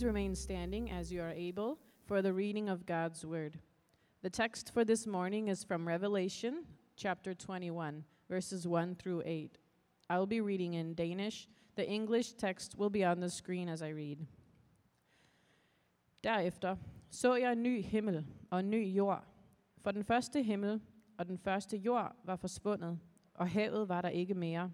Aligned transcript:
Please 0.00 0.06
remain 0.06 0.34
standing 0.34 0.90
as 0.90 1.12
you 1.12 1.20
are 1.20 1.34
able 1.36 1.76
for 2.06 2.22
the 2.22 2.32
reading 2.32 2.70
of 2.70 2.86
God's 2.86 3.26
word. 3.26 3.58
The 4.22 4.30
text 4.30 4.72
for 4.72 4.82
this 4.82 5.06
morning 5.06 5.48
is 5.48 5.62
from 5.62 5.86
Revelation 5.86 6.64
chapter 6.96 7.34
21, 7.34 8.02
verses 8.30 8.66
1 8.66 8.94
through 8.94 9.22
8. 9.26 9.58
I 10.08 10.18
will 10.18 10.26
be 10.26 10.40
reading 10.40 10.72
in 10.72 10.94
Danish. 10.94 11.48
The 11.76 11.86
English 11.86 12.32
text 12.32 12.78
will 12.78 12.88
be 12.88 13.04
on 13.04 13.20
the 13.20 13.28
screen 13.28 13.68
as 13.68 13.82
I 13.82 13.90
read. 13.90 14.26
Derefter 16.24 16.76
så 17.10 17.34
jeg 17.34 17.52
en 17.52 17.62
ny 17.62 17.82
himmel 17.82 18.24
og 18.50 18.60
en 18.60 18.70
ny 18.70 18.86
jord, 18.86 19.24
for 19.82 19.90
den 19.90 20.04
første 20.04 20.42
himmel 20.42 20.80
og 21.18 21.26
den 21.26 21.38
første 21.38 21.76
jord 21.76 22.16
var 22.24 22.36
forsvundet, 22.36 22.98
og 23.34 23.48
havet 23.48 23.88
var 23.88 24.02
der 24.02 24.08
ikke 24.08 24.34
mere. 24.34 24.72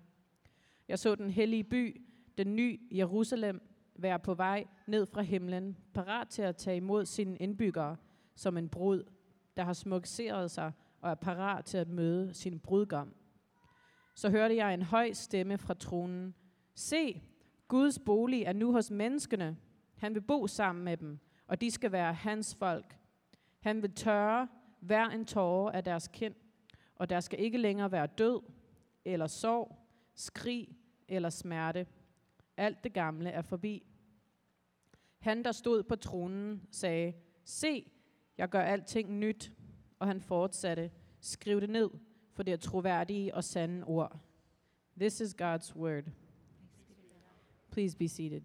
Jeg 0.88 0.98
så 0.98 1.14
den 1.14 1.30
hellige 1.30 1.64
by, 1.64 2.02
den 2.38 2.56
nye 2.56 2.79
Jerusalem, 2.93 3.61
være 3.98 4.18
på 4.18 4.34
vej 4.34 4.64
ned 4.86 5.06
fra 5.06 5.22
himlen, 5.22 5.76
parat 5.94 6.28
til 6.28 6.42
at 6.42 6.56
tage 6.56 6.76
imod 6.76 7.04
sine 7.04 7.37
indbyggere 7.37 7.96
som 8.34 8.56
en 8.56 8.68
brud, 8.68 9.04
der 9.56 9.62
har 9.62 9.73
smukseret 9.73 10.50
sig 10.50 10.73
og 11.00 11.10
er 11.10 11.14
parat 11.14 11.64
til 11.64 11.78
at 11.78 11.88
møde 11.88 12.34
sin 12.34 12.60
brudgom. 12.60 13.14
Så 14.14 14.30
hørte 14.30 14.56
jeg 14.56 14.74
en 14.74 14.82
høj 14.82 15.12
stemme 15.12 15.59
fra 15.59 15.74
tronen. 15.74 16.34
Se, 16.74 17.23
Guds 17.68 17.98
bolig 17.98 18.42
er 18.42 18.52
nu 18.52 18.73
hos 18.73 18.90
menneskene. 18.90 19.56
Han 19.96 20.15
vil 20.15 20.20
bo 20.20 20.46
sammen 20.46 20.84
med 20.84 20.96
dem, 20.96 21.18
og 21.46 21.60
de 21.60 21.70
skal 21.70 21.92
være 21.92 22.15
hans 22.15 22.54
folk. 22.54 22.98
Han 23.60 23.82
vil 23.82 23.92
tørre 23.92 24.48
hver 24.80 25.09
en 25.09 25.24
tåre 25.24 25.76
af 25.76 25.84
deres 25.84 26.09
kind, 26.09 26.34
og 26.96 27.10
der 27.10 27.20
skal 27.20 27.40
ikke 27.40 27.59
længere 27.59 27.92
være 27.92 28.06
død, 28.06 28.40
eller 29.04 29.26
sorg, 29.26 29.76
skrig 30.15 30.68
eller 31.09 31.30
smerte. 31.30 31.87
Alt 32.56 32.84
det 32.84 32.92
gamle 32.92 33.30
er 33.30 33.42
forbi. 33.42 33.87
Han, 35.19 35.45
der 35.45 35.52
stod 35.52 35.83
på 35.83 35.96
tronen, 35.96 36.62
sagde, 36.70 37.12
Se, 37.45 37.91
jeg 38.38 38.48
gør 38.48 38.60
alting 38.60 39.18
nyt. 39.18 39.52
Og 39.99 40.07
han 40.07 40.21
fortsatte, 40.21 40.90
skriv 41.21 41.60
det 41.60 41.71
ned, 41.71 41.90
for 42.32 42.43
det 42.43 42.52
er 42.52 42.57
troværdige 42.57 43.34
og 43.34 43.45
sande 43.45 43.84
ord. 43.84 44.21
This 45.01 45.21
is 45.21 45.34
God's 45.43 45.77
word. 45.77 46.04
Please 47.71 47.96
be 47.96 48.09
seated. 48.09 48.43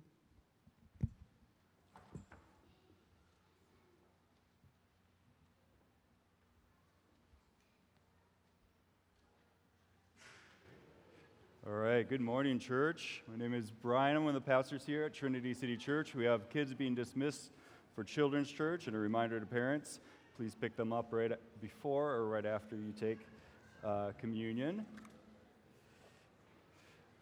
All 11.71 11.77
right, 11.77 12.07
good 12.07 12.19
morning, 12.19 12.59
church. 12.59 13.23
My 13.31 13.37
name 13.37 13.53
is 13.53 13.71
Brian. 13.71 14.17
I'm 14.17 14.25
one 14.25 14.35
of 14.35 14.43
the 14.43 14.45
pastors 14.45 14.85
here 14.85 15.05
at 15.05 15.13
Trinity 15.13 15.53
City 15.53 15.77
Church. 15.77 16.13
We 16.13 16.25
have 16.25 16.49
kids 16.49 16.73
being 16.73 16.93
dismissed 16.93 17.51
for 17.95 18.03
Children's 18.03 18.51
Church, 18.51 18.87
and 18.87 18.95
a 18.95 18.99
reminder 18.99 19.39
to 19.39 19.45
parents 19.45 20.01
please 20.35 20.53
pick 20.53 20.75
them 20.75 20.91
up 20.91 21.13
right 21.13 21.31
before 21.61 22.11
or 22.11 22.27
right 22.27 22.45
after 22.45 22.75
you 22.75 22.91
take 22.91 23.19
uh, 23.85 24.09
communion. 24.19 24.85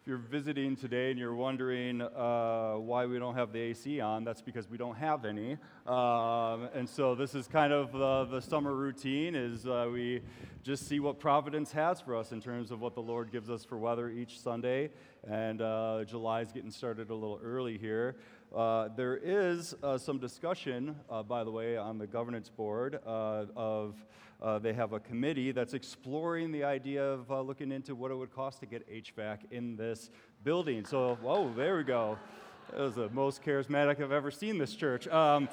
If 0.00 0.06
you're 0.06 0.16
visiting 0.16 0.76
today 0.76 1.10
and 1.10 1.18
you're 1.18 1.34
wondering 1.34 2.00
uh, 2.00 2.76
why 2.76 3.04
we 3.04 3.18
don't 3.18 3.34
have 3.34 3.52
the 3.52 3.58
AC 3.58 4.00
on, 4.00 4.24
that's 4.24 4.40
because 4.40 4.66
we 4.66 4.78
don't 4.78 4.96
have 4.96 5.26
any. 5.26 5.58
Um, 5.86 6.70
and 6.74 6.88
so 6.88 7.14
this 7.14 7.34
is 7.34 7.46
kind 7.46 7.70
of 7.70 7.92
the, 7.92 8.40
summer 8.40 8.74
routine 8.74 9.34
is 9.34 9.66
uh, 9.66 9.90
we 9.92 10.22
just 10.62 10.88
see 10.88 11.00
what 11.00 11.18
Providence 11.18 11.70
has 11.72 12.00
for 12.00 12.16
us 12.16 12.32
in 12.32 12.40
terms 12.40 12.70
of 12.70 12.80
what 12.80 12.94
the 12.94 13.02
Lord 13.02 13.30
gives 13.30 13.50
us 13.50 13.62
for 13.62 13.76
weather 13.76 14.08
each 14.08 14.40
Sunday. 14.40 14.88
And 15.28 15.60
uh, 15.60 16.04
July 16.06 16.40
is 16.40 16.50
getting 16.50 16.70
started 16.70 17.10
a 17.10 17.14
little 17.14 17.38
early 17.44 17.76
here. 17.76 18.16
Uh, 18.56 18.88
there 18.96 19.18
is 19.22 19.74
uh, 19.82 19.98
some 19.98 20.18
discussion, 20.18 20.96
by 21.28 21.44
the 21.44 21.50
way, 21.50 21.76
on 21.76 21.98
the 21.98 22.06
governance 22.06 22.48
board 22.48 22.94
of 23.04 23.96
uh, 24.42 24.58
they 24.58 24.72
have 24.72 24.92
a 24.92 25.00
committee 25.00 25.52
that's 25.52 25.74
exploring 25.74 26.50
the 26.50 26.64
idea 26.64 27.04
of 27.04 27.30
uh, 27.30 27.40
looking 27.40 27.72
into 27.72 27.94
what 27.94 28.10
it 28.10 28.14
would 28.14 28.32
cost 28.32 28.60
to 28.60 28.66
get 28.66 28.88
HVAC 28.90 29.40
in 29.50 29.76
this 29.76 30.10
building. 30.44 30.84
So, 30.84 31.18
oh, 31.24 31.52
there 31.52 31.76
we 31.76 31.84
go. 31.84 32.18
That 32.70 32.80
was 32.80 32.94
the 32.94 33.08
most 33.10 33.42
charismatic 33.42 34.00
I've 34.02 34.12
ever 34.12 34.30
seen 34.30 34.56
this 34.56 34.74
church. 34.74 35.08
Um, 35.08 35.48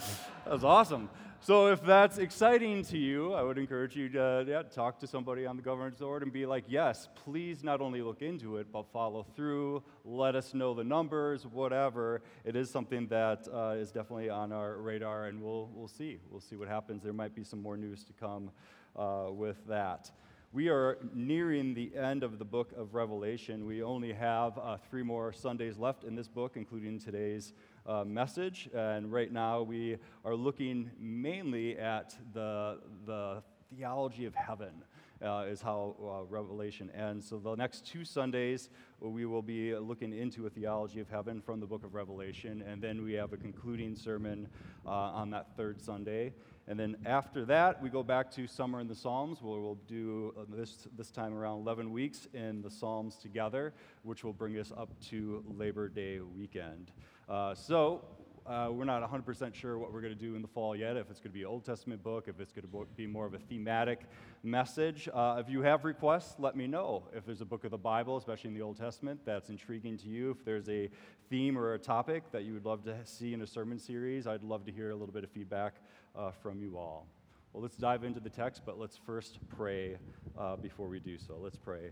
that 0.46 0.54
was 0.54 0.64
awesome. 0.64 1.10
So, 1.40 1.68
if 1.68 1.84
that's 1.84 2.18
exciting 2.18 2.84
to 2.86 2.98
you, 2.98 3.34
I 3.34 3.44
would 3.44 3.58
encourage 3.58 3.96
you 3.96 4.10
to 4.10 4.46
yeah, 4.48 4.64
talk 4.64 5.00
to 5.00 5.08
somebody 5.08 5.46
on 5.46 5.56
the 5.56 5.62
governance 5.62 6.00
board 6.00 6.24
and 6.24 6.32
be 6.32 6.46
like, 6.46 6.64
yes, 6.68 7.10
please 7.16 7.64
not 7.64 7.82
only 7.82 8.02
look 8.02 8.22
into 8.22 8.58
it, 8.58 8.72
but 8.72 8.86
follow 8.92 9.26
through, 9.36 9.84
let 10.06 10.36
us 10.36 10.54
know 10.54 10.74
the 10.74 10.84
numbers, 10.84 11.46
whatever. 11.46 12.22
It 12.46 12.56
is 12.56 12.70
something 12.70 13.08
that 13.08 13.48
uh, 13.54 13.76
is 13.78 13.92
definitely 13.92 14.30
on 14.30 14.52
our 14.52 14.78
radar, 14.78 15.26
and 15.26 15.42
we'll, 15.42 15.70
we'll 15.74 15.88
see. 15.88 16.20
We'll 16.30 16.42
see 16.42 16.56
what 16.56 16.68
happens. 16.70 17.04
There 17.04 17.14
might 17.14 17.36
be 17.36 17.44
some 17.44 17.62
more 17.62 17.78
news 17.78 18.04
to 18.06 18.14
come 18.14 18.50
uh, 18.98 19.28
with 19.32 19.58
that. 19.68 20.12
We 20.54 20.70
are 20.70 20.98
nearing 21.14 21.74
the 21.74 21.92
end 21.96 22.24
of 22.24 22.40
the 22.40 22.46
book 22.46 22.72
of 22.78 22.96
Revelation. 22.96 23.66
We 23.66 23.84
only 23.84 24.14
have 24.14 24.58
uh, 24.58 24.78
three 24.90 25.04
more 25.04 25.34
Sundays 25.34 25.78
left 25.78 26.04
in 26.04 26.16
this 26.16 26.28
book, 26.28 26.54
including 26.56 27.00
today's 27.00 27.54
uh, 27.86 28.06
message. 28.06 28.70
And 28.74 29.12
right 29.12 29.32
now 29.32 29.62
we 29.62 29.98
are 30.24 30.36
looking 30.36 30.90
mainly 30.98 31.78
at 31.78 32.16
the, 32.34 32.80
the 33.06 33.44
theology 33.76 34.26
of 34.26 34.34
heaven. 34.36 34.84
Uh, 35.20 35.46
is 35.50 35.64
how 35.64 35.96
uh, 36.00 36.24
Revelation 36.26 36.92
ends. 36.92 37.28
So, 37.28 37.40
the 37.40 37.56
next 37.56 37.88
two 37.88 38.06
Sundays, 38.06 38.70
we 39.00 39.26
will 39.26 39.42
be 39.42 39.76
looking 39.76 40.14
into 40.14 40.46
a 40.46 40.50
theology 40.52 41.00
of 41.00 41.10
heaven 41.10 41.42
from 41.42 41.60
the 41.60 41.66
book 41.66 41.84
of 41.84 41.96
Revelation, 41.96 42.64
and 42.68 42.80
then 42.80 43.04
we 43.04 43.14
have 43.14 43.34
a 43.34 43.38
concluding 43.38 43.96
sermon 43.96 44.48
uh, 44.86 44.90
on 44.90 45.32
that 45.32 45.58
third 45.58 45.82
Sunday. 45.82 46.34
And 46.70 46.78
then 46.78 46.98
after 47.06 47.46
that, 47.46 47.82
we 47.82 47.90
go 47.90 48.04
back 48.04 48.30
to 48.32 48.46
Summer 48.46 48.82
in 48.82 48.88
the 48.88 48.96
Psalms, 48.96 49.42
where 49.42 49.60
we'll 49.60 49.80
do 49.88 50.34
uh, 50.38 50.44
this, 50.50 50.88
this 50.98 51.12
time 51.12 51.34
around 51.34 51.62
11 51.62 51.92
weeks 51.92 52.28
in 52.34 52.62
the 52.62 52.70
Psalms 52.70 53.16
together, 53.16 53.74
which 54.04 54.26
will 54.26 54.34
bring 54.34 54.58
us 54.60 54.74
up 54.76 54.90
to 55.10 55.46
Labor 55.58 55.88
Day 55.88 56.20
weekend. 56.20 56.92
Uh, 57.30 57.56
so, 57.56 58.04
uh, 58.48 58.70
we're 58.72 58.86
not 58.86 59.04
100% 59.04 59.54
sure 59.54 59.78
what 59.78 59.92
we're 59.92 60.02
going 60.02 60.14
to 60.14 60.20
do 60.20 60.36
in 60.36 60.42
the 60.42 60.48
fall 60.48 60.76
yet, 60.76 60.96
if 60.96 61.10
it's 61.10 61.20
going 61.20 61.32
to 61.32 61.38
be 61.38 61.42
an 61.42 61.48
Old 61.48 61.66
Testament 61.66 62.02
book, 62.02 62.26
if 62.28 62.40
it's 62.40 62.54
going 62.54 62.66
to 62.66 62.88
be 62.96 63.06
more 63.06 63.26
of 63.26 63.34
a 63.34 63.40
thematic 63.40 64.02
message. 64.44 65.10
Uh, 65.14 65.38
if 65.40 65.50
you 65.50 65.62
have 65.62 65.84
requests, 65.84 66.36
let 66.40 66.56
me 66.56 66.66
know. 66.66 67.04
If 67.14 67.26
there's 67.26 67.42
a 67.42 67.46
book 67.46 67.66
of 67.66 67.72
the 67.72 67.78
Bible, 67.78 68.16
especially 68.16 68.50
in 68.50 68.54
the 68.54 68.62
Old 68.62 68.78
Testament, 68.78 69.20
that's 69.26 69.50
intriguing 69.50 69.98
to 69.98 70.08
you, 70.08 70.32
if 70.32 70.46
there's 70.46 70.70
a 70.70 70.90
theme 71.30 71.58
or 71.58 71.74
a 71.74 71.80
topic 71.80 72.32
that 72.32 72.44
you 72.44 72.54
would 72.54 72.66
love 72.66 72.86
to 72.86 72.96
see 73.04 73.34
in 73.34 73.42
a 73.42 73.48
sermon 73.48 73.80
series, 73.80 74.28
I'd 74.28 74.44
love 74.44 74.64
to 74.66 74.72
hear 74.72 74.92
a 74.92 74.96
little 74.96 75.14
bit 75.14 75.26
of 75.26 75.30
feedback 75.30 75.76
uh, 76.18 76.32
from 76.32 76.62
you 76.62 76.78
all. 76.78 77.08
Well, 77.54 77.64
let's 77.64 77.78
dive 77.78 78.04
into 78.04 78.20
the 78.20 78.30
text, 78.30 78.64
but 78.66 78.80
let's 78.80 78.98
first 78.98 79.40
pray 79.56 79.98
uh, 80.38 80.56
before 80.56 80.88
we 80.88 81.00
do 81.00 81.18
so. 81.18 81.38
Let's 81.40 81.58
pray. 81.58 81.92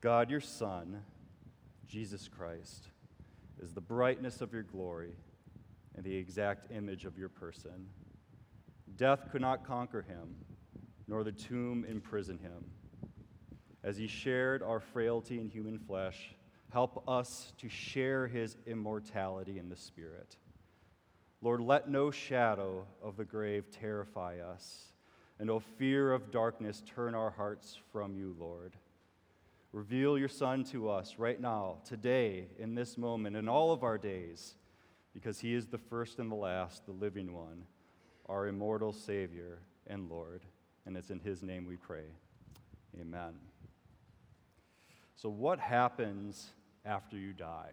God, 0.00 0.30
your 0.30 0.40
Son, 0.40 1.02
Jesus 1.86 2.28
Christ, 2.28 2.88
is 3.62 3.72
the 3.72 3.80
brightness 3.80 4.40
of 4.40 4.52
your 4.52 4.64
glory 4.64 5.14
and 5.94 6.04
the 6.04 6.14
exact 6.14 6.72
image 6.72 7.04
of 7.04 7.16
your 7.16 7.28
person. 7.28 7.88
Death 8.96 9.28
could 9.30 9.40
not 9.40 9.66
conquer 9.66 10.02
him, 10.02 10.34
nor 11.06 11.24
the 11.24 11.32
tomb 11.32 11.84
imprison 11.88 12.38
him. 12.38 12.64
As 13.84 13.96
he 13.96 14.06
shared 14.06 14.62
our 14.62 14.80
frailty 14.80 15.40
in 15.40 15.48
human 15.48 15.78
flesh, 15.78 16.34
help 16.72 17.04
us 17.08 17.52
to 17.58 17.68
share 17.68 18.26
his 18.26 18.56
immortality 18.66 19.58
in 19.58 19.68
the 19.68 19.76
Spirit. 19.76 20.36
Lord, 21.42 21.60
let 21.60 21.90
no 21.90 22.12
shadow 22.12 22.86
of 23.02 23.16
the 23.16 23.24
grave 23.24 23.64
terrify 23.72 24.38
us, 24.38 24.92
and 25.40 25.48
no 25.48 25.58
fear 25.58 26.12
of 26.12 26.30
darkness 26.30 26.84
turn 26.86 27.16
our 27.16 27.30
hearts 27.30 27.76
from 27.90 28.14
you, 28.14 28.36
Lord. 28.38 28.76
Reveal 29.72 30.16
your 30.16 30.28
Son 30.28 30.62
to 30.64 30.88
us 30.88 31.16
right 31.18 31.40
now, 31.40 31.78
today, 31.84 32.46
in 32.60 32.76
this 32.76 32.96
moment, 32.96 33.34
in 33.34 33.48
all 33.48 33.72
of 33.72 33.82
our 33.82 33.98
days, 33.98 34.54
because 35.12 35.40
he 35.40 35.52
is 35.52 35.66
the 35.66 35.78
first 35.78 36.20
and 36.20 36.30
the 36.30 36.36
last, 36.36 36.86
the 36.86 36.92
living 36.92 37.32
one, 37.32 37.64
our 38.26 38.46
immortal 38.46 38.92
Savior 38.92 39.58
and 39.88 40.08
Lord. 40.08 40.42
And 40.86 40.96
it's 40.96 41.10
in 41.10 41.18
his 41.18 41.42
name 41.42 41.66
we 41.66 41.76
pray. 41.76 42.04
Amen. 43.00 43.34
So, 45.16 45.28
what 45.28 45.58
happens 45.58 46.50
after 46.84 47.16
you 47.16 47.32
die? 47.32 47.72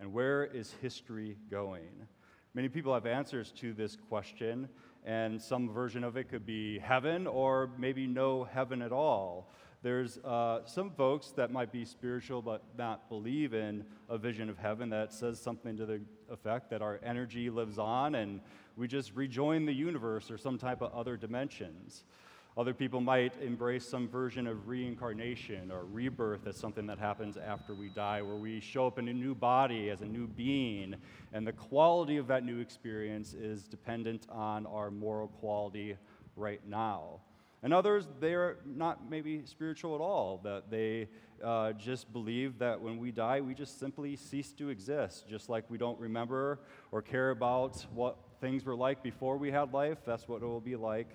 And 0.00 0.12
where 0.12 0.44
is 0.44 0.74
history 0.80 1.36
going? 1.50 2.06
Many 2.54 2.68
people 2.68 2.92
have 2.92 3.06
answers 3.06 3.50
to 3.60 3.72
this 3.72 3.96
question, 4.10 4.68
and 5.06 5.40
some 5.40 5.70
version 5.72 6.04
of 6.04 6.18
it 6.18 6.28
could 6.28 6.44
be 6.44 6.78
heaven 6.78 7.26
or 7.26 7.70
maybe 7.78 8.06
no 8.06 8.44
heaven 8.44 8.82
at 8.82 8.92
all. 8.92 9.50
There's 9.82 10.18
uh, 10.18 10.60
some 10.66 10.90
folks 10.90 11.28
that 11.36 11.50
might 11.50 11.72
be 11.72 11.86
spiritual 11.86 12.42
but 12.42 12.62
not 12.76 13.08
believe 13.08 13.54
in 13.54 13.86
a 14.10 14.18
vision 14.18 14.50
of 14.50 14.58
heaven 14.58 14.90
that 14.90 15.14
says 15.14 15.40
something 15.40 15.78
to 15.78 15.86
the 15.86 16.02
effect 16.30 16.68
that 16.70 16.82
our 16.82 17.00
energy 17.02 17.48
lives 17.48 17.78
on 17.78 18.16
and 18.16 18.42
we 18.76 18.86
just 18.86 19.14
rejoin 19.14 19.64
the 19.64 19.72
universe 19.72 20.30
or 20.30 20.36
some 20.36 20.58
type 20.58 20.82
of 20.82 20.92
other 20.92 21.16
dimensions. 21.16 22.04
Other 22.54 22.74
people 22.74 23.00
might 23.00 23.40
embrace 23.40 23.88
some 23.88 24.06
version 24.06 24.46
of 24.46 24.68
reincarnation 24.68 25.70
or 25.70 25.86
rebirth 25.86 26.46
as 26.46 26.54
something 26.54 26.86
that 26.86 26.98
happens 26.98 27.38
after 27.38 27.74
we 27.74 27.88
die, 27.88 28.20
where 28.20 28.36
we 28.36 28.60
show 28.60 28.86
up 28.86 28.98
in 28.98 29.08
a 29.08 29.12
new 29.12 29.34
body 29.34 29.88
as 29.88 30.02
a 30.02 30.06
new 30.06 30.26
being, 30.26 30.96
and 31.32 31.46
the 31.46 31.52
quality 31.52 32.18
of 32.18 32.26
that 32.26 32.44
new 32.44 32.58
experience 32.58 33.32
is 33.32 33.62
dependent 33.62 34.26
on 34.30 34.66
our 34.66 34.90
moral 34.90 35.28
quality 35.28 35.96
right 36.36 36.60
now. 36.68 37.20
And 37.62 37.72
others, 37.72 38.06
they're 38.20 38.58
not 38.66 39.08
maybe 39.08 39.46
spiritual 39.46 39.94
at 39.94 40.02
all, 40.02 40.38
that 40.44 40.70
they 40.70 41.08
uh, 41.42 41.72
just 41.72 42.12
believe 42.12 42.58
that 42.58 42.78
when 42.78 42.98
we 42.98 43.12
die, 43.12 43.40
we 43.40 43.54
just 43.54 43.80
simply 43.80 44.14
cease 44.14 44.52
to 44.52 44.68
exist, 44.68 45.26
just 45.26 45.48
like 45.48 45.64
we 45.70 45.78
don't 45.78 45.98
remember 45.98 46.60
or 46.90 47.00
care 47.00 47.30
about 47.30 47.86
what 47.94 48.18
things 48.42 48.64
were 48.66 48.76
like 48.76 49.02
before 49.02 49.38
we 49.38 49.50
had 49.50 49.72
life, 49.72 49.98
that's 50.04 50.28
what 50.28 50.42
it 50.42 50.46
will 50.46 50.60
be 50.60 50.76
like 50.76 51.08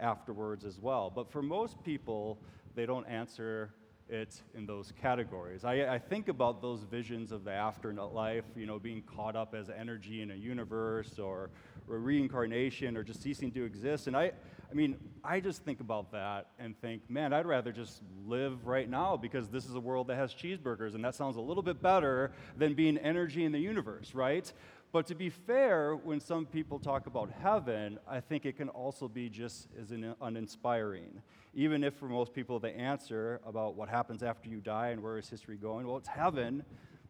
afterwards 0.00 0.64
as 0.64 0.78
well. 0.78 1.10
But 1.14 1.30
for 1.30 1.42
most 1.42 1.82
people, 1.84 2.38
they 2.74 2.86
don't 2.86 3.06
answer 3.06 3.70
it 4.10 4.40
in 4.54 4.66
those 4.66 4.92
categories. 5.00 5.64
I, 5.64 5.94
I, 5.94 5.98
think 5.98 6.28
about 6.28 6.60
those 6.60 6.82
visions 6.82 7.30
of 7.30 7.44
the 7.44 7.52
afterlife, 7.52 8.44
you 8.56 8.66
know, 8.66 8.78
being 8.78 9.02
caught 9.02 9.36
up 9.36 9.54
as 9.54 9.70
energy 9.70 10.20
in 10.20 10.32
a 10.32 10.34
universe 10.34 11.18
or, 11.18 11.50
or 11.88 11.98
reincarnation 11.98 12.96
or 12.96 13.04
just 13.04 13.22
ceasing 13.22 13.52
to 13.52 13.64
exist. 13.64 14.08
And 14.08 14.16
I, 14.16 14.32
I 14.70 14.74
mean, 14.74 14.96
I 15.22 15.40
just 15.40 15.64
think 15.64 15.80
about 15.80 16.10
that 16.12 16.48
and 16.58 16.80
think, 16.80 17.08
man, 17.08 17.32
I'd 17.32 17.46
rather 17.46 17.72
just 17.72 18.02
live 18.26 18.66
right 18.66 18.88
now 18.88 19.16
because 19.16 19.48
this 19.48 19.66
is 19.66 19.74
a 19.74 19.80
world 19.80 20.08
that 20.08 20.16
has 20.16 20.34
cheeseburgers, 20.34 20.94
and 20.94 21.04
that 21.04 21.14
sounds 21.14 21.36
a 21.36 21.40
little 21.40 21.62
bit 21.62 21.80
better 21.80 22.32
than 22.56 22.74
being 22.74 22.98
energy 22.98 23.44
in 23.44 23.52
the 23.52 23.58
universe, 23.58 24.14
right? 24.14 24.52
But 24.92 25.06
to 25.06 25.14
be 25.14 25.30
fair, 25.30 25.94
when 25.94 26.18
some 26.18 26.46
people 26.46 26.80
talk 26.80 27.06
about 27.06 27.30
heaven, 27.40 27.98
I 28.08 28.18
think 28.18 28.44
it 28.44 28.56
can 28.56 28.68
also 28.68 29.06
be 29.06 29.28
just 29.28 29.68
as 29.80 29.92
uninspiring. 30.20 31.22
Even 31.54 31.84
if 31.84 31.94
for 31.94 32.06
most 32.06 32.32
people 32.32 32.58
the 32.58 32.76
answer 32.76 33.40
about 33.46 33.76
what 33.76 33.88
happens 33.88 34.24
after 34.24 34.48
you 34.48 34.60
die 34.60 34.88
and 34.88 35.00
where 35.00 35.16
is 35.16 35.28
history 35.28 35.56
going, 35.56 35.86
well, 35.86 35.96
it's 35.96 36.08
heaven. 36.08 36.64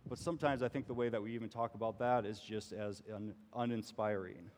But 0.07 0.19
sometimes 0.19 0.63
I 0.63 0.69
think 0.69 0.89
the 0.89 0.95
way 0.95 1.09
that 1.09 1.23
we 1.23 1.33
even 1.33 1.49
talk 1.49 1.75
about 1.75 1.99
that 2.01 2.27
is 2.27 2.39
just 2.39 2.73
as 2.73 3.03
un- 3.15 3.35
uninspiring. 3.57 4.51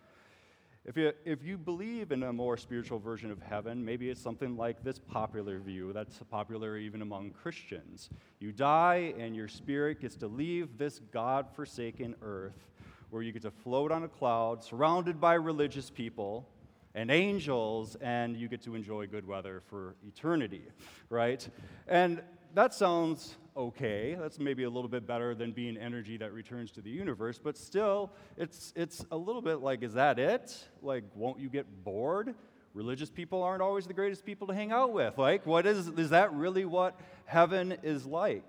If 0.85 0.97
you, 0.97 1.13
if 1.25 1.45
you 1.45 1.57
believe 1.57 2.11
in 2.11 2.25
a 2.25 2.33
more 2.33 2.57
spiritual 2.57 2.99
version 2.99 3.31
of 3.31 3.41
heaven, 3.41 3.85
maybe 3.85 4.11
it's 4.11 4.21
something 4.21 4.57
like 4.57 4.83
this 4.83 4.99
popular 4.99 5.61
view 5.61 5.93
that's 5.93 6.19
popular 6.29 6.77
even 6.77 7.03
among 7.03 7.31
Christians. 7.31 8.11
You 8.41 8.51
die, 8.51 9.15
and 9.17 9.37
your 9.37 9.47
spirit 9.47 10.01
gets 10.01 10.17
to 10.17 10.27
leave 10.27 10.77
this 10.79 10.99
God 11.13 11.47
forsaken 11.55 12.17
earth 12.21 12.67
where 13.13 13.23
you 13.23 13.31
get 13.31 13.43
to 13.43 13.51
float 13.51 13.93
on 13.93 14.05
a 14.05 14.09
cloud 14.09 14.65
surrounded 14.65 15.21
by 15.21 15.35
religious 15.35 15.91
people 15.91 16.49
and 16.95 17.11
angels, 17.11 17.95
and 18.01 18.35
you 18.39 18.49
get 18.49 18.63
to 18.63 18.75
enjoy 18.75 19.07
good 19.07 19.27
weather 19.27 19.63
for 19.69 19.97
eternity, 20.09 20.63
right? 21.11 21.47
And 21.87 22.23
that 22.55 22.73
sounds 22.73 23.37
okay. 23.55 24.17
That's 24.19 24.39
maybe 24.39 24.63
a 24.63 24.71
little 24.71 24.89
bit 24.89 25.07
better 25.07 25.35
than 25.35 25.53
being 25.53 25.77
energy 25.77 26.17
that 26.17 26.33
returns 26.33 26.71
to 26.73 26.81
the 26.81 26.89
universe, 26.89 27.39
but 27.39 27.59
still, 27.59 28.11
it's, 28.39 28.73
it's 28.77 29.05
a 29.11 29.17
little 29.17 29.43
bit 29.43 29.57
like, 29.57 29.83
is 29.83 29.93
that 29.93 30.19
it? 30.19 30.57
Like, 30.81 31.05
won't 31.15 31.39
you 31.39 31.51
get 31.51 31.85
bored? 31.85 32.35
Religious 32.73 33.11
people 33.11 33.43
aren't 33.43 33.61
always 33.61 33.87
the 33.87 33.93
greatest 33.93 34.25
people 34.25 34.47
to 34.47 34.55
hang 34.55 34.73
out 34.73 34.95
with. 34.95 35.19
Like, 35.19 35.45
what 35.45 35.67
is, 35.67 35.87
is 35.87 36.09
that 36.11 36.33
really 36.33 36.65
what 36.65 36.99
heaven 37.27 37.77
is 37.83 38.07
like? 38.07 38.49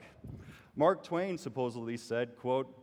Mark 0.77 1.03
Twain 1.03 1.37
supposedly 1.37 1.97
said, 1.97 2.37
quote, 2.37 2.73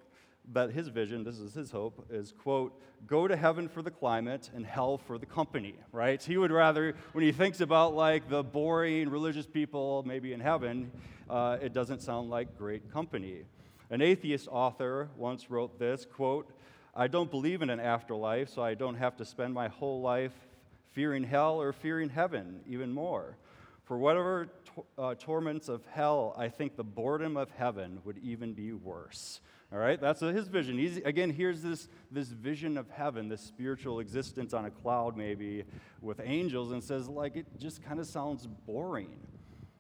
that 0.52 0.70
his 0.72 0.88
vision, 0.88 1.24
this 1.24 1.38
is 1.38 1.54
his 1.54 1.70
hope, 1.70 2.06
is 2.10 2.32
quote, 2.32 2.80
go 3.06 3.28
to 3.28 3.36
heaven 3.36 3.68
for 3.68 3.82
the 3.82 3.90
climate 3.90 4.50
and 4.54 4.66
hell 4.66 4.98
for 4.98 5.18
the 5.18 5.26
company, 5.26 5.74
right? 5.92 6.22
He 6.22 6.36
would 6.36 6.50
rather, 6.50 6.94
when 7.12 7.24
he 7.24 7.32
thinks 7.32 7.60
about 7.60 7.94
like 7.94 8.28
the 8.28 8.42
boring 8.42 9.08
religious 9.08 9.46
people 9.46 10.02
maybe 10.06 10.32
in 10.32 10.40
heaven, 10.40 10.90
uh, 11.28 11.58
it 11.62 11.72
doesn't 11.72 12.02
sound 12.02 12.30
like 12.30 12.58
great 12.58 12.92
company. 12.92 13.44
An 13.90 14.02
atheist 14.02 14.48
author 14.50 15.08
once 15.16 15.50
wrote 15.50 15.78
this 15.78 16.04
quote, 16.04 16.50
I 16.94 17.06
don't 17.06 17.30
believe 17.30 17.62
in 17.62 17.70
an 17.70 17.80
afterlife, 17.80 18.48
so 18.48 18.62
I 18.62 18.74
don't 18.74 18.96
have 18.96 19.16
to 19.18 19.24
spend 19.24 19.54
my 19.54 19.68
whole 19.68 20.00
life 20.00 20.32
fearing 20.92 21.22
hell 21.22 21.60
or 21.60 21.72
fearing 21.72 22.08
heaven 22.08 22.60
even 22.66 22.92
more. 22.92 23.36
For 23.84 23.98
whatever 23.98 24.48
uh, 24.98 25.14
torments 25.14 25.68
of 25.68 25.84
hell, 25.86 26.34
I 26.36 26.48
think 26.48 26.76
the 26.76 26.84
boredom 26.84 27.36
of 27.36 27.50
heaven 27.50 28.00
would 28.04 28.18
even 28.18 28.52
be 28.52 28.72
worse. 28.72 29.40
All 29.72 29.78
right, 29.78 30.00
that's 30.00 30.20
his 30.20 30.48
vision. 30.48 30.78
He's, 30.78 30.96
again, 30.98 31.30
here's 31.30 31.62
this, 31.62 31.88
this 32.10 32.28
vision 32.28 32.76
of 32.76 32.90
heaven, 32.90 33.28
this 33.28 33.40
spiritual 33.40 34.00
existence 34.00 34.52
on 34.52 34.64
a 34.64 34.70
cloud, 34.70 35.16
maybe 35.16 35.62
with 36.00 36.20
angels, 36.24 36.72
and 36.72 36.82
says, 36.82 37.08
like, 37.08 37.36
it 37.36 37.46
just 37.56 37.80
kind 37.84 38.00
of 38.00 38.06
sounds 38.06 38.48
boring. 38.66 39.10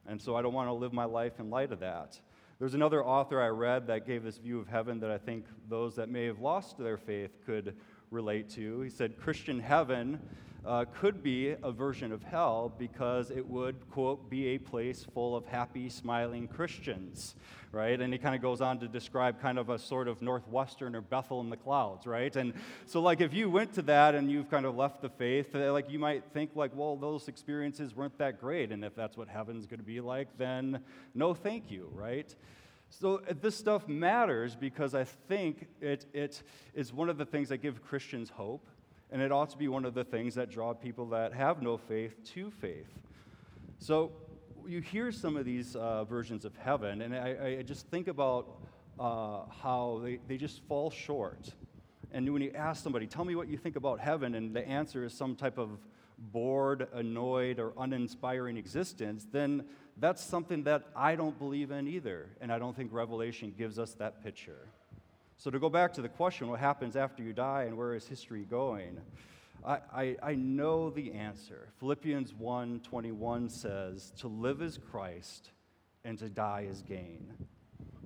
And 0.06 0.22
so 0.22 0.36
I 0.36 0.42
don't 0.42 0.52
want 0.52 0.68
to 0.68 0.72
live 0.72 0.92
my 0.92 1.06
life 1.06 1.40
in 1.40 1.50
light 1.50 1.72
of 1.72 1.80
that. 1.80 2.20
There's 2.60 2.74
another 2.74 3.04
author 3.04 3.42
I 3.42 3.48
read 3.48 3.88
that 3.88 4.06
gave 4.06 4.22
this 4.22 4.38
view 4.38 4.60
of 4.60 4.68
heaven 4.68 5.00
that 5.00 5.10
I 5.10 5.18
think 5.18 5.46
those 5.68 5.96
that 5.96 6.08
may 6.08 6.26
have 6.26 6.38
lost 6.38 6.78
their 6.78 6.96
faith 6.96 7.38
could 7.44 7.74
relate 8.12 8.48
to. 8.50 8.82
He 8.82 8.90
said, 8.90 9.18
Christian 9.18 9.58
heaven 9.58 10.20
uh, 10.70 10.84
could 10.84 11.20
be 11.20 11.56
a 11.64 11.72
version 11.72 12.12
of 12.12 12.22
hell 12.22 12.72
because 12.78 13.32
it 13.32 13.44
would, 13.44 13.74
quote, 13.90 14.30
be 14.30 14.50
a 14.50 14.58
place 14.58 15.04
full 15.12 15.34
of 15.34 15.44
happy, 15.44 15.88
smiling 15.88 16.46
Christians, 16.46 17.34
right? 17.72 18.00
And 18.00 18.12
he 18.12 18.20
kind 18.20 18.36
of 18.36 18.40
goes 18.40 18.60
on 18.60 18.78
to 18.78 18.86
describe 18.86 19.42
kind 19.42 19.58
of 19.58 19.68
a 19.68 19.80
sort 19.80 20.06
of 20.06 20.22
Northwestern 20.22 20.94
or 20.94 21.00
Bethel 21.00 21.40
in 21.40 21.50
the 21.50 21.56
clouds, 21.56 22.06
right? 22.06 22.36
And 22.36 22.52
so, 22.86 23.02
like, 23.02 23.20
if 23.20 23.34
you 23.34 23.50
went 23.50 23.72
to 23.74 23.82
that 23.82 24.14
and 24.14 24.30
you've 24.30 24.48
kind 24.48 24.64
of 24.64 24.76
left 24.76 25.02
the 25.02 25.08
faith, 25.08 25.56
uh, 25.56 25.72
like, 25.72 25.90
you 25.90 25.98
might 25.98 26.22
think, 26.32 26.52
like, 26.54 26.70
well, 26.72 26.94
those 26.94 27.26
experiences 27.26 27.96
weren't 27.96 28.16
that 28.18 28.40
great. 28.40 28.70
And 28.70 28.84
if 28.84 28.94
that's 28.94 29.16
what 29.16 29.26
heaven's 29.26 29.66
going 29.66 29.80
to 29.80 29.84
be 29.84 30.00
like, 30.00 30.28
then 30.38 30.84
no 31.16 31.34
thank 31.34 31.68
you, 31.68 31.90
right? 31.92 32.32
So 32.90 33.22
uh, 33.28 33.34
this 33.42 33.56
stuff 33.56 33.88
matters 33.88 34.54
because 34.54 34.94
I 34.94 35.02
think 35.02 35.66
it, 35.80 36.06
it 36.12 36.44
is 36.74 36.92
one 36.92 37.08
of 37.08 37.18
the 37.18 37.26
things 37.26 37.48
that 37.48 37.58
give 37.58 37.82
Christians 37.82 38.30
hope 38.30 38.68
and 39.12 39.20
it 39.20 39.32
ought 39.32 39.50
to 39.50 39.58
be 39.58 39.68
one 39.68 39.84
of 39.84 39.94
the 39.94 40.04
things 40.04 40.34
that 40.34 40.50
draw 40.50 40.72
people 40.72 41.06
that 41.06 41.32
have 41.32 41.62
no 41.62 41.76
faith 41.76 42.14
to 42.34 42.50
faith. 42.50 42.86
So 43.78 44.12
you 44.66 44.80
hear 44.80 45.10
some 45.10 45.36
of 45.36 45.44
these 45.44 45.74
uh, 45.74 46.04
versions 46.04 46.44
of 46.44 46.56
heaven, 46.56 47.02
and 47.02 47.14
I, 47.14 47.56
I 47.58 47.62
just 47.62 47.86
think 47.88 48.08
about 48.08 48.60
uh, 48.98 49.40
how 49.62 50.00
they, 50.04 50.18
they 50.28 50.36
just 50.36 50.62
fall 50.68 50.90
short. 50.90 51.52
And 52.12 52.30
when 52.32 52.42
you 52.42 52.52
ask 52.54 52.82
somebody, 52.82 53.06
tell 53.06 53.24
me 53.24 53.34
what 53.34 53.48
you 53.48 53.56
think 53.56 53.76
about 53.76 54.00
heaven, 54.00 54.34
and 54.34 54.54
the 54.54 54.66
answer 54.66 55.04
is 55.04 55.14
some 55.14 55.34
type 55.36 55.58
of 55.58 55.70
bored, 56.18 56.88
annoyed, 56.92 57.58
or 57.58 57.72
uninspiring 57.78 58.56
existence, 58.56 59.26
then 59.32 59.64
that's 59.96 60.22
something 60.22 60.64
that 60.64 60.84
I 60.94 61.14
don't 61.14 61.38
believe 61.38 61.70
in 61.70 61.88
either. 61.88 62.28
And 62.40 62.52
I 62.52 62.58
don't 62.58 62.76
think 62.76 62.92
Revelation 62.92 63.54
gives 63.56 63.78
us 63.78 63.94
that 63.94 64.22
picture. 64.22 64.68
So, 65.40 65.50
to 65.50 65.58
go 65.58 65.70
back 65.70 65.94
to 65.94 66.02
the 66.02 66.08
question, 66.10 66.48
what 66.48 66.60
happens 66.60 66.96
after 66.96 67.22
you 67.22 67.32
die 67.32 67.62
and 67.62 67.74
where 67.74 67.94
is 67.94 68.06
history 68.06 68.44
going? 68.44 69.00
I, 69.66 70.14
I, 70.22 70.34
know 70.34 70.90
the 70.90 71.14
answer. 71.14 71.68
Philippians 71.78 72.34
1 72.34 72.80
21 72.80 73.48
says, 73.48 74.12
To 74.18 74.28
live 74.28 74.60
is 74.60 74.76
Christ, 74.76 75.52
and 76.04 76.18
to 76.18 76.28
die 76.28 76.66
is 76.70 76.82
gain. 76.82 77.32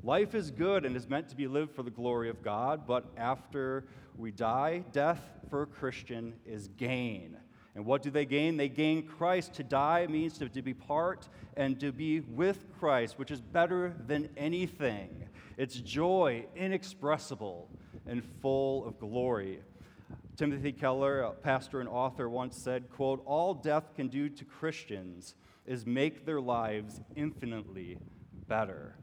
Life 0.04 0.36
is 0.36 0.52
good 0.52 0.84
and 0.84 0.96
is 0.96 1.08
meant 1.08 1.28
to 1.30 1.36
be 1.36 1.48
lived 1.48 1.74
for 1.74 1.82
the 1.82 1.90
glory 1.90 2.30
of 2.30 2.40
God, 2.40 2.86
but 2.86 3.04
after 3.16 3.84
we 4.16 4.30
die, 4.30 4.84
death 4.92 5.20
for 5.50 5.62
a 5.62 5.66
Christian 5.66 6.34
is 6.46 6.68
gain. 6.68 7.36
And 7.74 7.84
what 7.84 8.02
do 8.02 8.10
they 8.10 8.26
gain? 8.26 8.56
They 8.56 8.68
gain 8.68 9.08
Christ. 9.08 9.54
To 9.54 9.64
die 9.64 10.06
means 10.08 10.38
to, 10.38 10.48
to 10.48 10.62
be 10.62 10.72
part 10.72 11.28
and 11.56 11.80
to 11.80 11.90
be 11.90 12.20
with 12.20 12.64
Christ, 12.78 13.18
which 13.18 13.32
is 13.32 13.40
better 13.40 13.92
than 14.06 14.28
anything. 14.36 15.24
It's 15.56 15.76
joy, 15.76 16.46
inexpressible 16.56 17.68
and 18.06 18.24
full 18.42 18.86
of 18.86 18.98
glory. 18.98 19.60
Timothy 20.36 20.72
Keller, 20.72 21.20
a 21.20 21.30
pastor 21.30 21.80
and 21.80 21.88
author, 21.88 22.28
once 22.28 22.56
said, 22.56 22.90
quote, 22.90 23.22
All 23.24 23.54
death 23.54 23.94
can 23.94 24.08
do 24.08 24.28
to 24.28 24.44
Christians 24.44 25.36
is 25.64 25.86
make 25.86 26.26
their 26.26 26.40
lives 26.40 27.00
infinitely 27.14 27.98
better. 28.48 28.96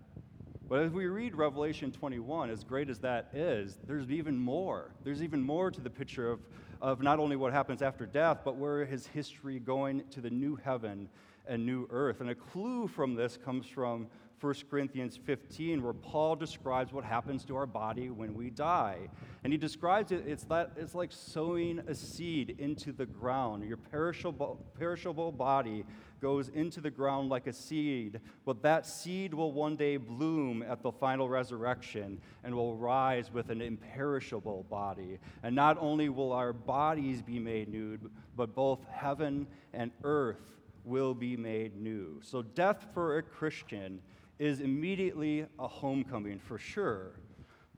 But 0.67 0.83
as 0.83 0.91
we 0.91 1.05
read 1.05 1.35
Revelation 1.35 1.91
21, 1.91 2.49
as 2.49 2.63
great 2.63 2.89
as 2.89 2.99
that 2.99 3.29
is, 3.33 3.77
there's 3.87 4.11
even 4.11 4.37
more. 4.37 4.91
There's 5.03 5.23
even 5.23 5.41
more 5.41 5.71
to 5.71 5.81
the 5.81 5.89
picture 5.89 6.29
of, 6.29 6.39
of 6.81 7.01
not 7.01 7.19
only 7.19 7.35
what 7.35 7.53
happens 7.53 7.81
after 7.81 8.05
death, 8.05 8.39
but 8.43 8.57
where 8.57 8.83
is 8.83 9.07
history 9.07 9.59
going 9.59 10.03
to 10.11 10.21
the 10.21 10.29
new 10.29 10.55
heaven 10.57 11.09
and 11.47 11.65
new 11.65 11.87
earth. 11.89 12.21
And 12.21 12.29
a 12.29 12.35
clue 12.35 12.87
from 12.87 13.15
this 13.15 13.37
comes 13.37 13.65
from 13.65 14.07
1 14.41 14.55
Corinthians 14.71 15.19
15, 15.23 15.83
where 15.83 15.93
Paul 15.93 16.35
describes 16.35 16.91
what 16.91 17.03
happens 17.03 17.45
to 17.45 17.55
our 17.55 17.67
body 17.67 18.09
when 18.09 18.33
we 18.33 18.49
die. 18.49 18.97
And 19.43 19.53
he 19.53 19.57
describes 19.57 20.11
it, 20.11 20.23
it's, 20.25 20.45
that, 20.45 20.71
it's 20.75 20.95
like 20.95 21.11
sowing 21.11 21.79
a 21.87 21.93
seed 21.93 22.55
into 22.57 22.91
the 22.91 23.05
ground. 23.05 23.63
Your 23.63 23.77
perishable, 23.77 24.65
perishable 24.79 25.31
body 25.31 25.85
goes 26.21 26.49
into 26.49 26.81
the 26.81 26.89
ground 26.89 27.29
like 27.29 27.45
a 27.45 27.53
seed, 27.53 28.19
but 28.43 28.63
that 28.63 28.87
seed 28.87 29.33
will 29.33 29.51
one 29.51 29.75
day 29.75 29.97
bloom 29.97 30.63
at 30.63 30.81
the 30.81 30.91
final 30.91 31.29
resurrection 31.29 32.19
and 32.43 32.55
will 32.55 32.75
rise 32.75 33.31
with 33.31 33.49
an 33.49 33.61
imperishable 33.61 34.65
body. 34.69 35.19
And 35.43 35.55
not 35.55 35.77
only 35.79 36.09
will 36.09 36.33
our 36.33 36.53
bodies 36.53 37.21
be 37.21 37.37
made 37.37 37.69
new, 37.69 37.99
but 38.35 38.55
both 38.55 38.79
heaven 38.91 39.45
and 39.73 39.91
earth 40.03 40.41
will 40.83 41.13
be 41.13 41.37
made 41.37 41.75
new. 41.75 42.19
So, 42.23 42.41
death 42.41 42.87
for 42.93 43.17
a 43.17 43.23
Christian 43.23 43.99
is 44.41 44.59
immediately 44.59 45.45
a 45.59 45.67
homecoming 45.67 46.39
for 46.39 46.57
sure, 46.57 47.11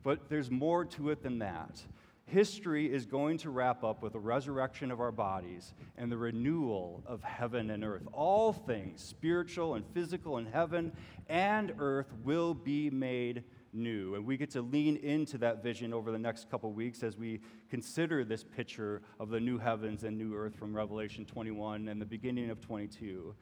but 0.01 0.29
there's 0.29 0.50
more 0.50 0.86
to 0.86 1.10
it 1.10 1.22
than 1.22 1.38
that. 1.39 1.82
History 2.25 2.89
is 2.89 3.05
going 3.05 3.38
to 3.39 3.50
wrap 3.50 3.84
up 3.84 4.01
with 4.01 4.13
the 4.13 4.20
resurrection 4.20 4.89
of 4.89 5.01
our 5.01 5.12
bodies 5.12 5.74
and 5.98 6.10
the 6.10 6.15
renewal 6.15 7.03
of 7.05 7.22
heaven 7.22 7.70
and 7.70 7.84
earth. 7.84 8.08
All 8.13 8.53
things, 8.53 9.03
spiritual 9.03 9.75
and 9.75 9.84
physical 9.93 10.38
in 10.38 10.46
heaven 10.46 10.93
and 11.27 11.74
earth, 11.79 12.08
will 12.24 12.53
be 12.53 12.89
made 12.89 13.43
new. 13.74 14.15
And 14.15 14.25
we 14.25 14.38
get 14.38 14.50
to 14.51 14.62
lean 14.62 14.96
into 14.96 15.38
that 15.39 15.62
vision 15.62 15.93
over 15.93 16.13
the 16.13 16.17
next 16.17 16.50
couple 16.50 16.72
weeks 16.72 17.03
as 17.03 17.17
we 17.17 17.41
consider 17.70 18.24
this 18.24 18.46
picture 18.46 19.01
of 19.20 19.27
the 19.27 19.39
new 19.41 19.58
heavens 19.58 20.05
and 20.05 20.17
new 20.17 20.34
earth 20.34 20.55
from 20.55 20.74
Revelation 20.74 21.25
21 21.25 21.89
and 21.89 22.01
the 22.01 22.05
beginning 22.05 22.50
of 22.50 22.62
22. 22.62 23.36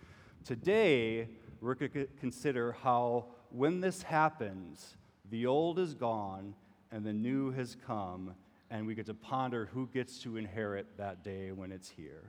Today, 0.44 1.30
we're 1.62 1.76
going 1.76 1.92
to 1.92 2.08
consider 2.20 2.76
how 2.84 3.28
when 3.52 3.82
this 3.82 4.02
happens, 4.02 4.98
the 5.30 5.46
old 5.46 5.78
is 5.78 5.94
gone 5.94 6.56
and 6.92 7.06
the 7.06 7.14
new 7.14 7.52
has 7.52 7.78
come, 7.86 8.34
and 8.70 8.88
we 8.88 8.96
get 8.96 9.06
to 9.06 9.14
ponder 9.14 9.70
who 9.74 9.88
gets 9.94 10.20
to 10.20 10.38
inherit 10.38 10.98
that 10.98 11.24
day 11.24 11.52
when 11.52 11.72
it's 11.72 11.90
here. 11.90 12.24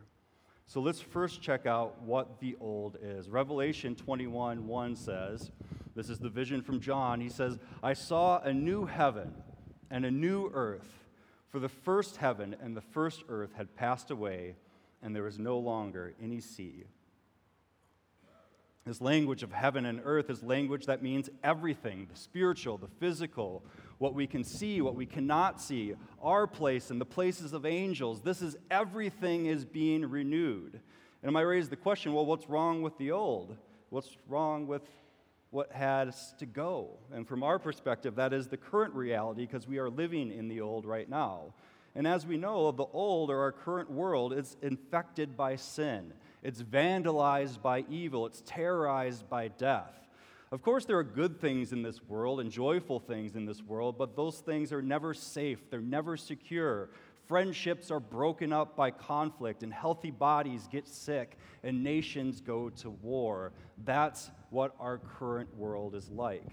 So 0.66 0.80
let's 0.80 1.00
first 1.00 1.42
check 1.42 1.66
out 1.66 2.00
what 2.02 2.40
the 2.40 2.56
old 2.60 2.98
is. 3.02 3.28
Revelation 3.28 3.94
21 3.94 4.66
1 4.66 4.96
says, 4.96 5.50
This 5.94 6.08
is 6.08 6.18
the 6.18 6.28
vision 6.28 6.62
from 6.62 6.80
John. 6.80 7.20
He 7.20 7.28
says, 7.28 7.58
I 7.82 7.94
saw 7.94 8.40
a 8.40 8.52
new 8.52 8.86
heaven 8.86 9.34
and 9.90 10.04
a 10.04 10.10
new 10.10 10.50
earth, 10.54 10.88
for 11.48 11.58
the 11.58 11.68
first 11.68 12.16
heaven 12.16 12.54
and 12.62 12.76
the 12.76 12.80
first 12.80 13.24
earth 13.28 13.52
had 13.56 13.74
passed 13.76 14.10
away, 14.10 14.56
and 15.02 15.14
there 15.14 15.24
was 15.24 15.38
no 15.38 15.58
longer 15.58 16.14
any 16.22 16.40
sea. 16.40 16.84
This 18.84 19.00
language 19.00 19.44
of 19.44 19.52
heaven 19.52 19.86
and 19.86 20.00
earth 20.04 20.28
is 20.28 20.42
language 20.42 20.86
that 20.86 21.02
means 21.02 21.30
everything 21.44 22.08
the 22.12 22.18
spiritual, 22.18 22.78
the 22.78 22.88
physical, 22.98 23.62
what 23.98 24.14
we 24.14 24.26
can 24.26 24.42
see, 24.42 24.80
what 24.80 24.96
we 24.96 25.06
cannot 25.06 25.60
see, 25.60 25.94
our 26.20 26.48
place 26.48 26.90
and 26.90 27.00
the 27.00 27.06
places 27.06 27.52
of 27.52 27.64
angels. 27.64 28.22
This 28.22 28.42
is 28.42 28.56
everything 28.70 29.46
is 29.46 29.64
being 29.64 30.04
renewed. 30.04 30.80
And 31.22 31.30
I 31.30 31.30
might 31.30 31.42
raise 31.42 31.68
the 31.68 31.76
question 31.76 32.12
well, 32.12 32.26
what's 32.26 32.48
wrong 32.48 32.82
with 32.82 32.98
the 32.98 33.12
old? 33.12 33.56
What's 33.90 34.16
wrong 34.28 34.66
with 34.66 34.82
what 35.50 35.70
has 35.70 36.34
to 36.38 36.46
go? 36.46 36.98
And 37.12 37.28
from 37.28 37.44
our 37.44 37.60
perspective, 37.60 38.16
that 38.16 38.32
is 38.32 38.48
the 38.48 38.56
current 38.56 38.94
reality 38.94 39.42
because 39.42 39.68
we 39.68 39.78
are 39.78 39.90
living 39.90 40.32
in 40.32 40.48
the 40.48 40.60
old 40.60 40.84
right 40.84 41.08
now. 41.08 41.54
And 41.94 42.06
as 42.06 42.26
we 42.26 42.36
know, 42.36 42.72
the 42.72 42.86
old 42.92 43.30
or 43.30 43.40
our 43.42 43.52
current 43.52 43.90
world 43.90 44.32
is 44.32 44.56
infected 44.62 45.36
by 45.36 45.56
sin. 45.56 46.14
It's 46.42 46.62
vandalized 46.62 47.62
by 47.62 47.84
evil. 47.88 48.26
It's 48.26 48.42
terrorized 48.44 49.28
by 49.28 49.48
death. 49.48 49.94
Of 50.50 50.60
course, 50.60 50.84
there 50.84 50.98
are 50.98 51.04
good 51.04 51.40
things 51.40 51.72
in 51.72 51.82
this 51.82 52.02
world 52.02 52.40
and 52.40 52.50
joyful 52.50 53.00
things 53.00 53.36
in 53.36 53.46
this 53.46 53.62
world, 53.62 53.96
but 53.96 54.16
those 54.16 54.40
things 54.40 54.70
are 54.70 54.82
never 54.82 55.14
safe, 55.14 55.70
they're 55.70 55.80
never 55.80 56.16
secure. 56.16 56.90
Friendships 57.26 57.90
are 57.90 58.00
broken 58.00 58.52
up 58.52 58.76
by 58.76 58.90
conflict, 58.90 59.62
and 59.62 59.72
healthy 59.72 60.10
bodies 60.10 60.68
get 60.70 60.86
sick, 60.86 61.38
and 61.62 61.82
nations 61.82 62.42
go 62.42 62.68
to 62.68 62.90
war. 62.90 63.52
That's 63.84 64.30
what 64.50 64.74
our 64.78 64.98
current 64.98 65.56
world 65.56 65.94
is 65.94 66.10
like. 66.10 66.44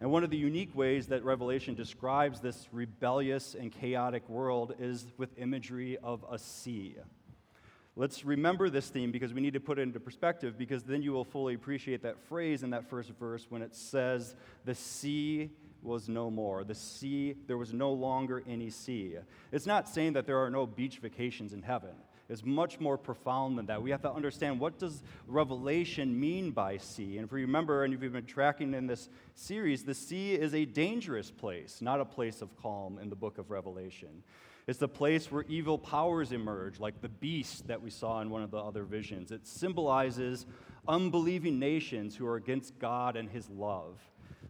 And 0.00 0.10
one 0.10 0.24
of 0.24 0.30
the 0.30 0.36
unique 0.36 0.74
ways 0.74 1.06
that 1.08 1.22
Revelation 1.22 1.74
describes 1.74 2.40
this 2.40 2.66
rebellious 2.72 3.54
and 3.54 3.70
chaotic 3.70 4.28
world 4.28 4.74
is 4.80 5.06
with 5.18 5.38
imagery 5.38 5.98
of 6.02 6.24
a 6.30 6.38
sea. 6.38 6.96
Let's 7.98 8.26
remember 8.26 8.68
this 8.68 8.88
theme 8.90 9.10
because 9.10 9.32
we 9.32 9.40
need 9.40 9.54
to 9.54 9.60
put 9.60 9.78
it 9.78 9.82
into 9.82 9.98
perspective 9.98 10.58
because 10.58 10.82
then 10.82 11.00
you 11.00 11.12
will 11.12 11.24
fully 11.24 11.54
appreciate 11.54 12.02
that 12.02 12.18
phrase 12.28 12.62
in 12.62 12.70
that 12.70 12.90
first 12.90 13.10
verse 13.18 13.46
when 13.48 13.62
it 13.62 13.74
says, 13.74 14.34
The 14.66 14.74
sea 14.74 15.50
was 15.82 16.06
no 16.06 16.30
more. 16.30 16.62
The 16.62 16.74
sea, 16.74 17.36
there 17.46 17.56
was 17.56 17.72
no 17.72 17.92
longer 17.92 18.42
any 18.46 18.68
sea. 18.68 19.16
It's 19.50 19.64
not 19.64 19.88
saying 19.88 20.12
that 20.12 20.26
there 20.26 20.38
are 20.38 20.50
no 20.50 20.66
beach 20.66 20.98
vacations 20.98 21.54
in 21.54 21.62
heaven. 21.62 21.94
It's 22.28 22.44
much 22.44 22.80
more 22.80 22.98
profound 22.98 23.56
than 23.56 23.66
that. 23.66 23.80
We 23.80 23.92
have 23.92 24.02
to 24.02 24.12
understand 24.12 24.58
what 24.58 24.78
does 24.78 25.02
Revelation 25.26 26.18
mean 26.18 26.50
by 26.50 26.76
sea. 26.76 27.18
And 27.18 27.26
if 27.26 27.32
you 27.32 27.38
remember, 27.38 27.84
and 27.84 27.94
if 27.94 28.02
you've 28.02 28.12
been 28.12 28.26
tracking 28.26 28.74
in 28.74 28.86
this 28.86 29.08
series, 29.34 29.84
the 29.84 29.94
sea 29.94 30.34
is 30.34 30.52
a 30.52 30.64
dangerous 30.64 31.30
place, 31.30 31.80
not 31.80 32.00
a 32.00 32.04
place 32.04 32.42
of 32.42 32.54
calm 32.60 32.98
in 32.98 33.08
the 33.08 33.16
book 33.16 33.38
of 33.38 33.50
Revelation. 33.50 34.24
It's 34.66 34.80
the 34.80 34.88
place 34.88 35.30
where 35.30 35.44
evil 35.48 35.78
powers 35.78 36.32
emerge, 36.32 36.80
like 36.80 37.00
the 37.00 37.08
beast 37.08 37.68
that 37.68 37.80
we 37.80 37.90
saw 37.90 38.20
in 38.20 38.30
one 38.30 38.42
of 38.42 38.50
the 38.50 38.58
other 38.58 38.82
visions. 38.82 39.30
It 39.30 39.46
symbolizes 39.46 40.44
unbelieving 40.88 41.60
nations 41.60 42.16
who 42.16 42.26
are 42.26 42.36
against 42.36 42.76
God 42.80 43.16
and 43.16 43.30
his 43.30 43.48
love. 43.48 44.00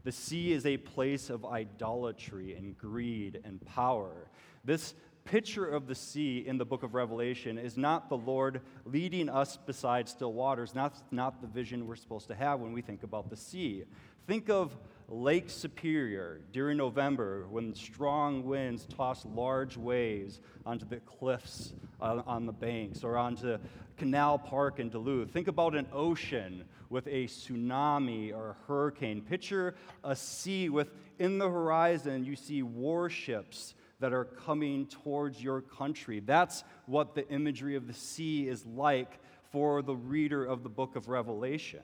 The 0.05 0.13
sea 0.13 0.53
is 0.53 0.65
a 0.65 0.79
place 0.79 1.29
of 1.29 1.45
idolatry 1.45 2.55
and 2.55 2.79
greed 2.79 3.41
and 3.45 3.63
power. 3.67 4.31
This 4.65 4.95
picture 5.27 5.67
of 5.67 5.89
the 5.89 5.95
sea 5.95 6.45
in 6.47 6.57
the 6.57 6.65
book 6.65 6.85
of 6.85 6.95
Revelation 6.95 7.59
is 7.59 7.77
not 7.77 8.09
the 8.09 8.17
Lord 8.17 8.61
leading 8.85 9.29
us 9.29 9.57
beside 9.57 10.09
still 10.09 10.33
waters. 10.33 10.73
That's 10.73 11.03
not 11.11 11.41
the 11.41 11.49
vision 11.49 11.87
we're 11.87 11.97
supposed 11.97 12.29
to 12.29 12.35
have 12.35 12.61
when 12.61 12.73
we 12.73 12.81
think 12.81 13.03
about 13.03 13.29
the 13.29 13.37
sea. 13.37 13.85
Think 14.27 14.49
of 14.49 14.77
Lake 15.09 15.51
Superior 15.51 16.41
during 16.53 16.77
November 16.77 17.47
when 17.49 17.75
strong 17.75 18.45
winds 18.45 18.87
toss 18.87 19.25
large 19.27 19.77
waves 19.77 20.41
onto 20.65 20.87
the 20.87 20.97
cliffs 21.01 21.75
uh, 22.01 22.23
on 22.27 22.47
the 22.47 22.53
banks 22.53 23.05
or 23.05 23.17
onto 23.17 23.59
Canal 23.97 24.39
Park 24.39 24.79
in 24.79 24.89
Duluth. 24.89 25.31
Think 25.31 25.49
about 25.49 25.75
an 25.75 25.87
ocean 25.93 26.65
with 26.89 27.07
a 27.09 27.27
tsunami 27.27 28.33
or 28.33 28.51
a 28.51 28.67
hurricane. 28.67 29.23
Picture 29.23 29.75
a 30.05 30.15
sea 30.15 30.69
with, 30.69 30.91
in 31.19 31.39
the 31.39 31.49
horizon, 31.49 32.25
you 32.25 32.37
see 32.37 32.63
warships 32.63 33.75
that 34.01 34.13
are 34.13 34.25
coming 34.25 34.87
towards 34.87 35.43
your 35.43 35.61
country. 35.61 36.21
That's 36.21 36.65
what 36.87 37.15
the 37.15 37.29
imagery 37.29 37.77
of 37.77 37.87
the 37.87 37.95
sea 37.95 38.49
is 38.49 38.65
like 38.67 39.19
for 39.53 39.83
the 39.83 39.97
reader 39.97 40.45
of 40.45 40.63
the 40.63 40.69
book 40.69 40.97
of 40.97 41.09
Revelation 41.09 41.81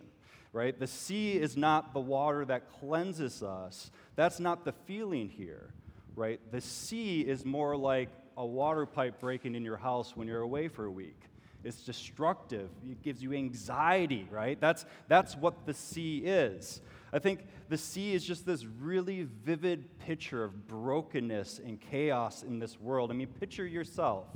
right? 0.52 0.78
The 0.78 0.86
sea 0.86 1.32
is 1.32 1.56
not 1.56 1.94
the 1.94 2.00
water 2.00 2.44
that 2.44 2.70
cleanses 2.80 3.42
us. 3.42 3.90
That's 4.16 4.38
not 4.38 4.64
the 4.64 4.72
feeling 4.72 5.28
here, 5.28 5.72
right? 6.14 6.40
The 6.50 6.60
sea 6.60 7.22
is 7.22 7.44
more 7.44 7.76
like 7.76 8.10
a 8.36 8.44
water 8.44 8.86
pipe 8.86 9.20
breaking 9.20 9.54
in 9.54 9.64
your 9.64 9.76
house 9.76 10.16
when 10.16 10.28
you're 10.28 10.42
away 10.42 10.68
for 10.68 10.84
a 10.84 10.90
week. 10.90 11.18
It's 11.64 11.84
destructive. 11.84 12.68
It 12.84 13.02
gives 13.02 13.22
you 13.22 13.32
anxiety, 13.32 14.26
right? 14.30 14.60
That's, 14.60 14.84
that's 15.08 15.36
what 15.36 15.64
the 15.64 15.74
sea 15.74 16.18
is. 16.18 16.80
I 17.12 17.18
think 17.18 17.40
the 17.68 17.76
sea 17.76 18.14
is 18.14 18.24
just 18.24 18.46
this 18.46 18.64
really 18.64 19.28
vivid 19.44 19.98
picture 19.98 20.42
of 20.44 20.66
brokenness 20.66 21.60
and 21.62 21.78
chaos 21.78 22.42
in 22.42 22.58
this 22.58 22.80
world. 22.80 23.10
I 23.10 23.14
mean, 23.14 23.26
picture 23.26 23.66
yourself, 23.66 24.26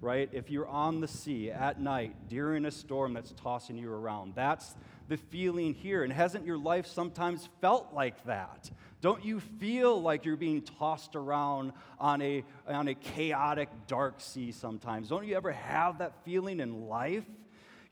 right? 0.00 0.28
If 0.32 0.50
you're 0.50 0.66
on 0.66 1.00
the 1.00 1.06
sea 1.06 1.52
at 1.52 1.80
night 1.80 2.28
during 2.28 2.64
a 2.64 2.72
storm 2.72 3.14
that's 3.14 3.32
tossing 3.32 3.78
you 3.78 3.92
around, 3.92 4.34
that's 4.34 4.74
the 5.06 5.16
feeling 5.16 5.74
here. 5.74 6.02
And 6.02 6.12
hasn't 6.12 6.44
your 6.44 6.58
life 6.58 6.86
sometimes 6.86 7.48
felt 7.60 7.94
like 7.94 8.24
that? 8.24 8.68
Don't 9.00 9.24
you 9.24 9.38
feel 9.38 10.00
like 10.00 10.24
you're 10.24 10.36
being 10.36 10.62
tossed 10.62 11.14
around 11.14 11.72
on 12.00 12.20
a, 12.20 12.42
on 12.66 12.88
a 12.88 12.94
chaotic, 12.94 13.68
dark 13.86 14.20
sea 14.20 14.50
sometimes? 14.50 15.08
Don't 15.08 15.26
you 15.26 15.36
ever 15.36 15.52
have 15.52 15.98
that 15.98 16.24
feeling 16.24 16.58
in 16.58 16.88
life? 16.88 17.24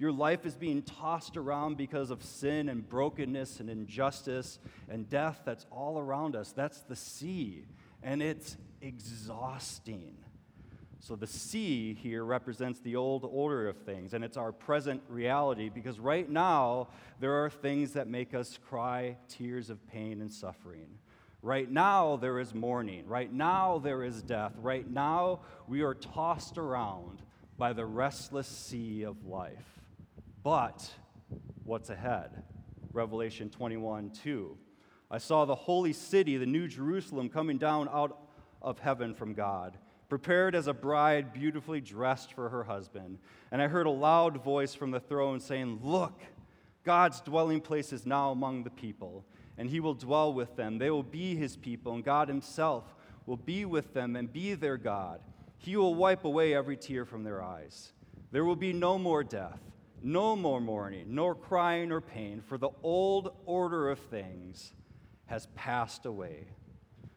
Your 0.03 0.11
life 0.11 0.45
is 0.47 0.57
being 0.57 0.83
tossed 0.83 1.37
around 1.37 1.77
because 1.77 2.11
of 2.11 2.25
sin 2.25 2.69
and 2.69 2.89
brokenness 2.89 3.61
and 3.61 3.71
injustice 3.71 4.59
and 4.89 5.09
death 5.09 5.43
that's 5.45 5.65
all 5.71 5.97
around 5.97 6.35
us. 6.35 6.51
That's 6.51 6.81
the 6.81 6.97
sea, 6.97 7.67
and 8.03 8.21
it's 8.21 8.57
exhausting. 8.81 10.17
So 10.99 11.15
the 11.15 11.29
sea 11.29 11.95
here 11.95 12.25
represents 12.25 12.81
the 12.81 12.97
old 12.97 13.25
order 13.25 13.69
of 13.69 13.77
things, 13.77 14.13
and 14.13 14.25
it's 14.25 14.37
our 14.37 14.51
present 14.51 15.05
reality 15.09 15.69
because 15.69 16.01
right 16.01 16.29
now 16.29 16.89
there 17.21 17.45
are 17.45 17.49
things 17.49 17.93
that 17.93 18.09
make 18.09 18.35
us 18.35 18.59
cry 18.69 19.19
tears 19.29 19.71
of 19.71 19.87
pain 19.87 20.21
and 20.21 20.33
suffering. 20.33 20.99
Right 21.43 21.71
now 21.71 22.17
there 22.17 22.41
is 22.41 22.53
mourning. 22.53 23.07
Right 23.07 23.33
now 23.33 23.79
there 23.79 24.03
is 24.03 24.21
death. 24.21 24.55
Right 24.59 24.91
now 24.91 25.43
we 25.69 25.83
are 25.83 25.95
tossed 25.95 26.59
around 26.59 27.23
by 27.57 27.73
the 27.73 27.87
restless 27.87 28.49
sea 28.49 29.05
of 29.05 29.25
life. 29.25 29.72
But 30.43 30.91
what's 31.65 31.91
ahead? 31.91 32.43
Revelation 32.93 33.51
21 33.51 34.11
2. 34.11 34.57
I 35.11 35.19
saw 35.19 35.45
the 35.45 35.55
holy 35.55 35.93
city, 35.93 36.37
the 36.37 36.47
new 36.47 36.67
Jerusalem, 36.69 37.29
coming 37.29 37.59
down 37.59 37.89
out 37.93 38.19
of 38.61 38.79
heaven 38.79 39.15
from 39.15 39.35
God 39.35 39.79
prepared 40.13 40.55
as 40.55 40.67
a 40.67 40.75
bride 40.75 41.33
beautifully 41.33 41.81
dressed 41.81 42.35
for 42.35 42.51
her 42.51 42.65
husband. 42.65 43.17
And 43.51 43.63
I 43.63 43.67
heard 43.67 43.87
a 43.87 43.91
loud 43.91 44.45
voice 44.45 44.75
from 44.75 44.91
the 44.91 45.01
throne 45.01 45.41
saying, 45.41 45.81
Look, 45.83 46.21
God's 46.85 47.23
dwelling 47.23 47.63
place 47.63 47.95
is 47.95 48.05
now 48.05 48.31
among 48.31 48.65
the 48.65 48.69
people, 48.69 49.25
and 49.57 49.71
he 49.71 49.81
will 49.81 49.95
dwell 49.95 50.35
with 50.35 50.55
them. 50.55 50.77
They 50.77 50.91
will 50.91 51.03
be 51.03 51.35
his 51.35 51.57
people, 51.57 51.95
and 51.95 52.05
God 52.05 52.29
himself 52.29 52.95
will 53.25 53.39
be 53.39 53.65
with 53.65 53.95
them 53.95 54.15
and 54.15 54.31
be 54.31 54.53
their 54.53 54.77
God. 54.77 55.23
He 55.57 55.79
will 55.79 55.95
wipe 55.95 56.27
away 56.27 56.55
every 56.55 56.77
tear 56.77 57.07
from 57.07 57.25
their 57.25 57.43
eyes. 57.43 57.95
There 58.33 58.45
will 58.45 58.55
be 58.55 58.75
no 58.75 58.99
more 58.99 59.25
death, 59.25 59.63
no 60.03 60.37
more 60.37 60.61
mourning, 60.61 61.15
nor 61.15 61.35
crying 61.35 61.89
nor 61.89 62.01
pain, 62.01 62.41
for 62.41 62.59
the 62.59 62.71
old 62.83 63.35
order 63.47 63.91
of 63.91 63.99
things 63.99 64.73
has 65.27 65.47
passed 65.55 66.07
away. 66.07 66.47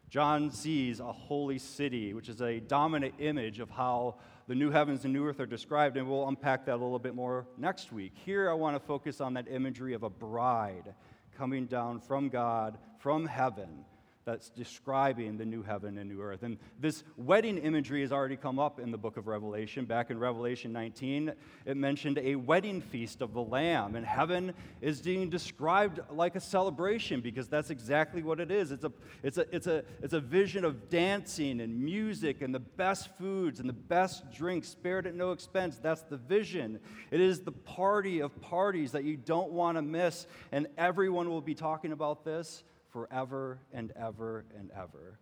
John 0.08 0.50
sees 0.50 1.00
a 1.00 1.12
holy 1.12 1.58
city, 1.58 2.14
which 2.14 2.28
is 2.28 2.40
a 2.40 2.60
dominant 2.60 3.14
image 3.18 3.60
of 3.60 3.70
how 3.70 4.16
the 4.48 4.54
new 4.54 4.70
heavens 4.70 5.04
and 5.04 5.12
new 5.12 5.26
earth 5.26 5.40
are 5.40 5.46
described, 5.46 5.96
and 5.96 6.08
we'll 6.08 6.28
unpack 6.28 6.66
that 6.66 6.74
a 6.74 6.82
little 6.82 6.98
bit 6.98 7.14
more 7.14 7.46
next 7.58 7.92
week. 7.92 8.12
Here, 8.14 8.48
I 8.48 8.54
want 8.54 8.76
to 8.76 8.80
focus 8.80 9.20
on 9.20 9.34
that 9.34 9.48
imagery 9.48 9.92
of 9.94 10.04
a 10.04 10.10
bride 10.10 10.94
coming 11.36 11.66
down 11.66 12.00
from 12.00 12.28
God, 12.28 12.78
from 12.98 13.26
heaven 13.26 13.84
that's 14.26 14.50
describing 14.50 15.38
the 15.38 15.44
new 15.44 15.62
heaven 15.62 15.98
and 15.98 16.10
new 16.10 16.20
earth. 16.20 16.42
And 16.42 16.58
this 16.80 17.04
wedding 17.16 17.58
imagery 17.58 18.00
has 18.00 18.10
already 18.10 18.34
come 18.34 18.58
up 18.58 18.80
in 18.80 18.90
the 18.90 18.98
book 18.98 19.16
of 19.16 19.28
Revelation. 19.28 19.84
Back 19.84 20.10
in 20.10 20.18
Revelation 20.18 20.72
19, 20.72 21.32
it 21.64 21.76
mentioned 21.76 22.18
a 22.18 22.34
wedding 22.34 22.80
feast 22.80 23.22
of 23.22 23.32
the 23.34 23.40
Lamb. 23.40 23.94
And 23.94 24.04
heaven 24.04 24.52
is 24.80 25.00
being 25.00 25.30
described 25.30 26.00
like 26.10 26.34
a 26.34 26.40
celebration 26.40 27.20
because 27.20 27.46
that's 27.46 27.70
exactly 27.70 28.24
what 28.24 28.40
it 28.40 28.50
is. 28.50 28.72
It's 28.72 28.82
a, 28.82 28.92
it's 29.22 29.38
a, 29.38 29.54
it's 29.54 29.68
a, 29.68 29.84
it's 30.02 30.12
a 30.12 30.20
vision 30.20 30.64
of 30.64 30.90
dancing 30.90 31.60
and 31.60 31.80
music 31.80 32.42
and 32.42 32.52
the 32.52 32.58
best 32.58 33.16
foods 33.18 33.60
and 33.60 33.68
the 33.68 33.74
best 33.74 34.32
drinks 34.32 34.66
spared 34.66 35.06
at 35.06 35.14
no 35.14 35.30
expense. 35.30 35.78
That's 35.80 36.02
the 36.02 36.16
vision. 36.16 36.80
It 37.12 37.20
is 37.20 37.42
the 37.42 37.52
party 37.52 38.18
of 38.18 38.40
parties 38.40 38.90
that 38.90 39.04
you 39.04 39.16
don't 39.16 39.52
want 39.52 39.78
to 39.78 39.82
miss. 39.82 40.26
And 40.50 40.66
everyone 40.76 41.30
will 41.30 41.40
be 41.40 41.54
talking 41.54 41.92
about 41.92 42.24
this 42.24 42.64
forever 42.96 43.58
and 43.74 43.92
ever 43.94 44.46
and 44.58 44.70
ever. 44.74 45.18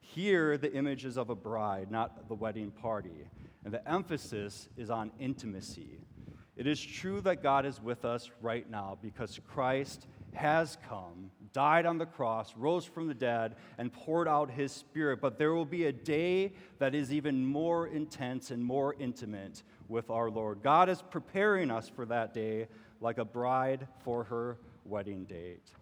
Here, 0.00 0.58
the 0.58 0.70
image 0.70 1.06
is 1.06 1.16
of 1.16 1.30
a 1.30 1.34
bride, 1.34 1.90
not 1.90 2.28
the 2.28 2.34
wedding 2.34 2.70
party, 2.70 3.26
and 3.64 3.72
the 3.72 3.90
emphasis 3.90 4.68
is 4.76 4.90
on 4.90 5.10
intimacy. 5.18 5.98
It 6.58 6.66
is 6.66 6.78
true 6.78 7.22
that 7.22 7.42
God 7.42 7.64
is 7.64 7.80
with 7.80 8.04
us 8.04 8.30
right 8.42 8.68
now 8.68 8.98
because 9.00 9.40
Christ 9.48 10.08
has 10.34 10.76
come, 10.90 11.30
died 11.54 11.86
on 11.86 11.96
the 11.96 12.04
cross, 12.04 12.52
rose 12.54 12.84
from 12.84 13.06
the 13.06 13.14
dead, 13.14 13.56
and 13.78 13.90
poured 13.90 14.28
out 14.28 14.50
his 14.50 14.70
spirit. 14.70 15.22
But 15.22 15.38
there 15.38 15.54
will 15.54 15.64
be 15.64 15.86
a 15.86 15.92
day 15.92 16.52
that 16.80 16.94
is 16.94 17.14
even 17.14 17.46
more 17.46 17.86
intense 17.86 18.50
and 18.50 18.62
more 18.62 18.94
intimate 18.98 19.62
with 19.88 20.10
our 20.10 20.28
Lord. 20.30 20.62
God 20.62 20.90
is 20.90 21.00
preparing 21.00 21.70
us 21.70 21.88
for 21.88 22.04
that 22.04 22.34
day 22.34 22.68
like 23.00 23.16
a 23.16 23.24
bride 23.24 23.88
for 24.04 24.24
her 24.24 24.58
wedding 24.84 25.24
date. 25.24 25.72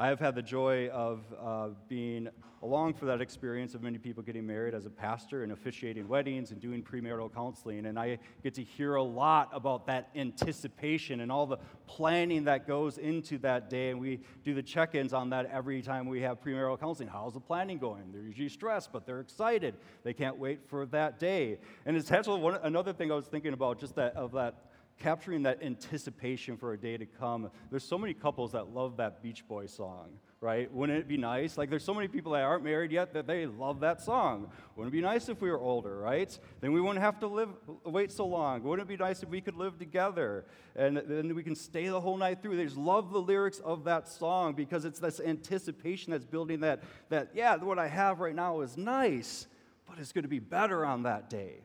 I 0.00 0.06
have 0.06 0.20
had 0.20 0.36
the 0.36 0.42
joy 0.42 0.88
of 0.90 1.24
uh, 1.42 1.68
being 1.88 2.28
along 2.62 2.94
for 2.94 3.06
that 3.06 3.20
experience 3.20 3.74
of 3.74 3.82
many 3.82 3.98
people 3.98 4.22
getting 4.22 4.46
married 4.46 4.72
as 4.72 4.86
a 4.86 4.90
pastor 4.90 5.42
and 5.42 5.50
officiating 5.50 6.06
weddings 6.06 6.52
and 6.52 6.60
doing 6.60 6.84
premarital 6.84 7.34
counseling. 7.34 7.84
And 7.86 7.98
I 7.98 8.18
get 8.44 8.54
to 8.54 8.62
hear 8.62 8.94
a 8.94 9.02
lot 9.02 9.50
about 9.52 9.88
that 9.88 10.10
anticipation 10.14 11.20
and 11.20 11.32
all 11.32 11.46
the 11.46 11.56
planning 11.88 12.44
that 12.44 12.64
goes 12.64 12.98
into 12.98 13.38
that 13.38 13.68
day. 13.70 13.90
And 13.90 13.98
we 13.98 14.20
do 14.44 14.54
the 14.54 14.62
check 14.62 14.94
ins 14.94 15.12
on 15.12 15.30
that 15.30 15.50
every 15.52 15.82
time 15.82 16.06
we 16.06 16.20
have 16.20 16.40
premarital 16.40 16.78
counseling. 16.78 17.08
How's 17.08 17.34
the 17.34 17.40
planning 17.40 17.78
going? 17.78 18.12
They're 18.12 18.22
usually 18.22 18.48
stressed, 18.50 18.92
but 18.92 19.04
they're 19.04 19.20
excited. 19.20 19.74
They 20.04 20.12
can't 20.12 20.38
wait 20.38 20.60
for 20.68 20.86
that 20.86 21.18
day. 21.18 21.58
And 21.86 21.96
it's 21.96 22.12
actually 22.12 22.40
one, 22.40 22.60
another 22.62 22.92
thing 22.92 23.10
I 23.10 23.16
was 23.16 23.26
thinking 23.26 23.52
about, 23.52 23.80
just 23.80 23.96
that 23.96 24.14
of 24.14 24.30
that 24.32 24.68
capturing 24.98 25.44
that 25.44 25.62
anticipation 25.62 26.56
for 26.56 26.72
a 26.72 26.78
day 26.78 26.96
to 26.96 27.06
come. 27.06 27.50
There's 27.70 27.84
so 27.84 27.98
many 27.98 28.14
couples 28.14 28.52
that 28.52 28.74
love 28.74 28.96
that 28.96 29.22
Beach 29.22 29.46
Boy 29.46 29.66
song, 29.66 30.18
right? 30.40 30.72
Wouldn't 30.72 30.98
it 30.98 31.08
be 31.08 31.16
nice? 31.16 31.56
Like, 31.56 31.70
there's 31.70 31.84
so 31.84 31.94
many 31.94 32.08
people 32.08 32.32
that 32.32 32.42
aren't 32.42 32.64
married 32.64 32.90
yet 32.90 33.14
that 33.14 33.26
they 33.26 33.46
love 33.46 33.80
that 33.80 34.00
song. 34.00 34.50
Wouldn't 34.74 34.92
it 34.92 34.96
be 34.96 35.02
nice 35.02 35.28
if 35.28 35.40
we 35.40 35.50
were 35.50 35.58
older, 35.60 35.98
right? 35.98 36.36
Then 36.60 36.72
we 36.72 36.80
wouldn't 36.80 37.00
have 37.00 37.20
to 37.20 37.28
live, 37.28 37.50
wait 37.84 38.10
so 38.10 38.26
long. 38.26 38.62
Wouldn't 38.64 38.88
it 38.88 38.88
be 38.88 38.96
nice 38.96 39.22
if 39.22 39.28
we 39.28 39.40
could 39.40 39.56
live 39.56 39.78
together 39.78 40.46
and 40.74 40.96
then 40.96 41.34
we 41.34 41.42
can 41.42 41.54
stay 41.54 41.88
the 41.88 42.00
whole 42.00 42.16
night 42.16 42.42
through? 42.42 42.56
They 42.56 42.64
just 42.64 42.76
love 42.76 43.12
the 43.12 43.20
lyrics 43.20 43.60
of 43.60 43.84
that 43.84 44.08
song 44.08 44.54
because 44.54 44.84
it's 44.84 44.98
this 44.98 45.20
anticipation 45.20 46.10
that's 46.10 46.24
building 46.24 46.60
that, 46.60 46.82
that 47.08 47.30
yeah, 47.34 47.56
what 47.56 47.78
I 47.78 47.86
have 47.86 48.20
right 48.20 48.34
now 48.34 48.60
is 48.62 48.76
nice, 48.76 49.46
but 49.86 49.98
it's 49.98 50.12
going 50.12 50.24
to 50.24 50.28
be 50.28 50.40
better 50.40 50.84
on 50.84 51.04
that 51.04 51.30
day. 51.30 51.62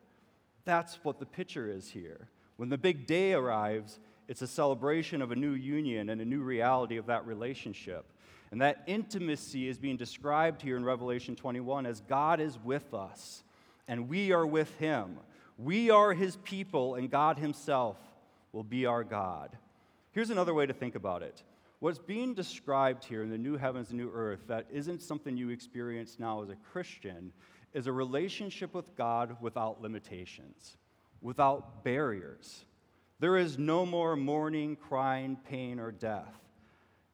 That's 0.64 0.98
what 1.02 1.18
the 1.18 1.26
picture 1.26 1.68
is 1.68 1.90
here. 1.90 2.28
When 2.56 2.68
the 2.68 2.78
big 2.78 3.06
day 3.06 3.32
arrives, 3.32 3.98
it's 4.28 4.42
a 4.42 4.46
celebration 4.46 5.20
of 5.22 5.32
a 5.32 5.36
new 5.36 5.52
union 5.52 6.08
and 6.08 6.20
a 6.20 6.24
new 6.24 6.42
reality 6.42 6.96
of 6.96 7.06
that 7.06 7.26
relationship. 7.26 8.06
And 8.50 8.60
that 8.62 8.84
intimacy 8.86 9.68
is 9.68 9.78
being 9.78 9.96
described 9.96 10.62
here 10.62 10.76
in 10.76 10.84
Revelation 10.84 11.34
21 11.34 11.86
as 11.86 12.00
God 12.02 12.40
is 12.40 12.58
with 12.62 12.94
us 12.94 13.42
and 13.88 14.08
we 14.08 14.32
are 14.32 14.46
with 14.46 14.72
him. 14.78 15.18
We 15.58 15.90
are 15.90 16.14
his 16.14 16.36
people 16.36 16.94
and 16.94 17.10
God 17.10 17.38
himself 17.38 17.96
will 18.52 18.62
be 18.62 18.86
our 18.86 19.04
God. 19.04 19.56
Here's 20.12 20.30
another 20.30 20.54
way 20.54 20.66
to 20.66 20.72
think 20.72 20.94
about 20.94 21.22
it. 21.22 21.42
What's 21.80 21.98
being 21.98 22.32
described 22.32 23.04
here 23.04 23.22
in 23.22 23.30
the 23.30 23.36
new 23.36 23.56
heavens 23.56 23.90
and 23.90 23.98
new 23.98 24.10
earth 24.14 24.44
that 24.46 24.66
isn't 24.72 25.02
something 25.02 25.36
you 25.36 25.50
experience 25.50 26.16
now 26.18 26.42
as 26.42 26.48
a 26.48 26.56
Christian 26.56 27.32
is 27.74 27.88
a 27.88 27.92
relationship 27.92 28.72
with 28.72 28.96
God 28.96 29.36
without 29.40 29.82
limitations 29.82 30.76
without 31.24 31.82
barriers. 31.82 32.64
There 33.18 33.36
is 33.36 33.58
no 33.58 33.86
more 33.86 34.14
mourning, 34.14 34.76
crying, 34.76 35.38
pain, 35.48 35.80
or 35.80 35.90
death. 35.90 36.38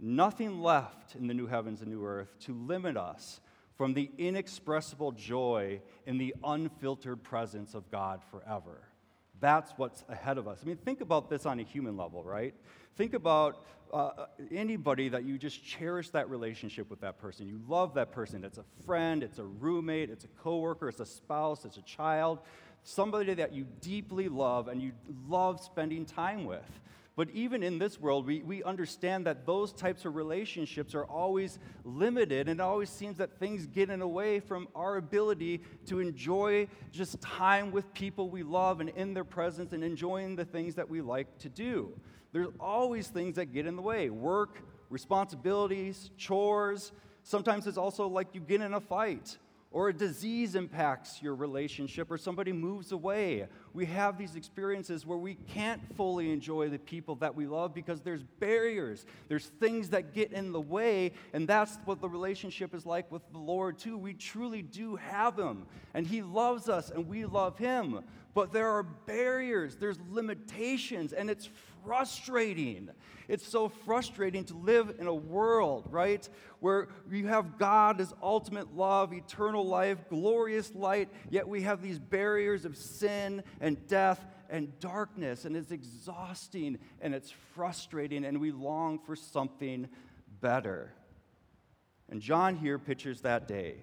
Nothing 0.00 0.60
left 0.60 1.14
in 1.14 1.28
the 1.28 1.34
new 1.34 1.46
heavens 1.46 1.80
and 1.80 1.90
new 1.90 2.04
earth 2.04 2.36
to 2.40 2.54
limit 2.54 2.96
us 2.96 3.40
from 3.76 3.94
the 3.94 4.10
inexpressible 4.18 5.12
joy 5.12 5.80
in 6.06 6.18
the 6.18 6.34
unfiltered 6.42 7.22
presence 7.22 7.74
of 7.74 7.90
God 7.90 8.20
forever. 8.30 8.82
That's 9.40 9.70
what's 9.76 10.04
ahead 10.08 10.36
of 10.36 10.48
us. 10.48 10.58
I 10.62 10.66
mean, 10.66 10.76
think 10.76 11.00
about 11.00 11.30
this 11.30 11.46
on 11.46 11.60
a 11.60 11.62
human 11.62 11.96
level, 11.96 12.24
right? 12.24 12.54
Think 12.96 13.14
about 13.14 13.64
uh, 13.92 14.26
anybody 14.50 15.08
that 15.08 15.24
you 15.24 15.38
just 15.38 15.64
cherish 15.64 16.10
that 16.10 16.28
relationship 16.28 16.90
with 16.90 17.00
that 17.00 17.18
person. 17.18 17.46
You 17.46 17.60
love 17.68 17.94
that 17.94 18.12
person. 18.12 18.44
It's 18.44 18.58
a 18.58 18.64
friend, 18.84 19.22
it's 19.22 19.38
a 19.38 19.44
roommate, 19.44 20.10
it's 20.10 20.24
a 20.24 20.28
coworker, 20.42 20.88
it's 20.88 21.00
a 21.00 21.06
spouse, 21.06 21.64
it's 21.64 21.76
a 21.76 21.82
child 21.82 22.40
somebody 22.82 23.34
that 23.34 23.52
you 23.52 23.66
deeply 23.80 24.28
love 24.28 24.68
and 24.68 24.82
you 24.82 24.92
love 25.28 25.60
spending 25.60 26.04
time 26.04 26.44
with. 26.44 26.80
But 27.16 27.28
even 27.30 27.62
in 27.62 27.78
this 27.78 28.00
world, 28.00 28.24
we, 28.24 28.40
we 28.42 28.62
understand 28.62 29.26
that 29.26 29.44
those 29.44 29.72
types 29.72 30.04
of 30.06 30.16
relationships 30.16 30.94
are 30.94 31.04
always 31.04 31.58
limited, 31.84 32.48
and 32.48 32.60
it 32.60 32.62
always 32.62 32.88
seems 32.88 33.18
that 33.18 33.38
things 33.38 33.66
get 33.66 33.90
in 33.90 33.98
the 33.98 34.08
way 34.08 34.40
from 34.40 34.68
our 34.74 34.96
ability 34.96 35.60
to 35.86 35.98
enjoy 35.98 36.66
just 36.92 37.20
time 37.20 37.72
with 37.72 37.92
people 37.92 38.30
we 38.30 38.42
love 38.42 38.80
and 38.80 38.88
in 38.90 39.12
their 39.12 39.24
presence 39.24 39.72
and 39.72 39.84
enjoying 39.84 40.34
the 40.34 40.44
things 40.46 40.76
that 40.76 40.88
we 40.88 41.02
like 41.02 41.36
to 41.38 41.50
do. 41.50 41.92
There's 42.32 42.48
always 42.58 43.08
things 43.08 43.36
that 43.36 43.52
get 43.52 43.66
in 43.66 43.76
the 43.76 43.82
way 43.82 44.08
work, 44.08 44.62
responsibilities, 44.88 46.10
chores. 46.16 46.92
Sometimes 47.22 47.66
it's 47.66 47.76
also 47.76 48.06
like 48.06 48.28
you 48.34 48.40
get 48.40 48.62
in 48.62 48.72
a 48.72 48.80
fight 48.80 49.36
or 49.72 49.88
a 49.88 49.92
disease 49.92 50.56
impacts 50.56 51.22
your 51.22 51.34
relationship, 51.34 52.10
or 52.10 52.18
somebody 52.18 52.52
moves 52.52 52.90
away. 52.90 53.46
We 53.72 53.86
have 53.86 54.18
these 54.18 54.34
experiences 54.34 55.06
where 55.06 55.18
we 55.18 55.34
can't 55.34 55.80
fully 55.96 56.32
enjoy 56.32 56.70
the 56.70 56.78
people 56.78 57.14
that 57.16 57.36
we 57.36 57.46
love 57.46 57.72
because 57.72 58.00
there's 58.00 58.24
barriers, 58.40 59.06
there's 59.28 59.46
things 59.60 59.90
that 59.90 60.12
get 60.12 60.32
in 60.32 60.50
the 60.50 60.60
way, 60.60 61.12
and 61.32 61.46
that's 61.46 61.78
what 61.84 62.00
the 62.00 62.08
relationship 62.08 62.74
is 62.74 62.84
like 62.84 63.12
with 63.12 63.22
the 63.30 63.38
Lord, 63.38 63.78
too. 63.78 63.96
We 63.96 64.14
truly 64.14 64.62
do 64.62 64.96
have 64.96 65.38
Him, 65.38 65.66
and 65.94 66.04
He 66.04 66.22
loves 66.22 66.68
us, 66.68 66.90
and 66.90 67.06
we 67.06 67.24
love 67.24 67.56
Him. 67.56 68.00
But 68.34 68.52
there 68.52 68.70
are 68.70 68.82
barriers, 68.82 69.76
there's 69.76 69.98
limitations, 70.08 71.12
and 71.12 71.30
it's 71.30 71.48
frustrating. 71.84 72.90
It's 73.28 73.46
so 73.46 73.68
frustrating 73.68 74.44
to 74.46 74.56
live 74.56 74.94
in 74.98 75.06
a 75.06 75.14
world, 75.14 75.86
right, 75.90 76.28
where 76.60 76.88
you 77.10 77.28
have 77.28 77.58
God 77.58 78.00
as 78.00 78.12
ultimate 78.22 78.74
love, 78.74 79.12
eternal 79.12 79.64
life, 79.64 79.98
glorious 80.08 80.74
light, 80.74 81.08
yet 81.30 81.46
we 81.46 81.62
have 81.62 81.82
these 81.82 81.98
barriers 81.98 82.64
of 82.64 82.76
sin 82.76 83.42
and 83.60 83.86
death 83.86 84.24
and 84.48 84.78
darkness, 84.80 85.44
and 85.44 85.56
it's 85.56 85.70
exhausting 85.70 86.78
and 87.00 87.14
it's 87.14 87.32
frustrating, 87.54 88.24
and 88.24 88.40
we 88.40 88.50
long 88.50 88.98
for 88.98 89.14
something 89.14 89.88
better. 90.40 90.92
And 92.10 92.20
John 92.20 92.56
here 92.56 92.78
pictures 92.78 93.20
that 93.20 93.46
day 93.46 93.76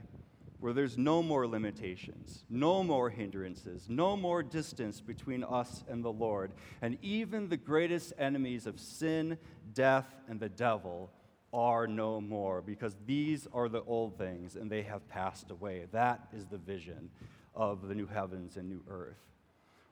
where 0.60 0.74
there's 0.74 0.98
no 0.98 1.22
more 1.22 1.48
limitations, 1.48 2.46
no 2.50 2.84
more 2.84 3.10
hindrances, 3.10 3.88
no 3.89 4.17
more 4.17 4.41
distance 4.41 5.00
between 5.02 5.43
us 5.43 5.84
and 5.88 6.04
the 6.04 6.12
Lord. 6.12 6.52
And 6.82 6.98
even 7.02 7.48
the 7.48 7.58
greatest 7.58 8.13
enemies 8.17 8.65
of 8.65 8.80
sin, 8.80 9.38
death, 9.74 10.08
and 10.28 10.39
the 10.39 10.50
devil 10.50 11.12
are 11.54 11.88
no 11.88 12.20
more 12.20 12.62
because 12.62 12.96
these 13.06 13.48
are 13.54 13.70
the 13.70 13.84
old 13.84 14.17
things 14.17 14.56
and 14.56 14.70
they 14.70 14.84
have 14.84 15.08
passed 15.08 15.52
away. 15.52 15.86
That 15.91 16.28
is 16.36 16.46
the 16.46 16.58
vision 16.58 17.10
of 17.56 17.88
the 17.88 17.96
new 17.96 18.08
heavens 18.08 18.58
and 18.58 18.67
new 18.67 18.84
earth. 18.89 19.17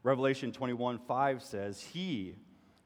Revelation 0.04 0.52
21 0.52 1.00
5 1.00 1.42
says, 1.42 1.82
He 1.82 2.36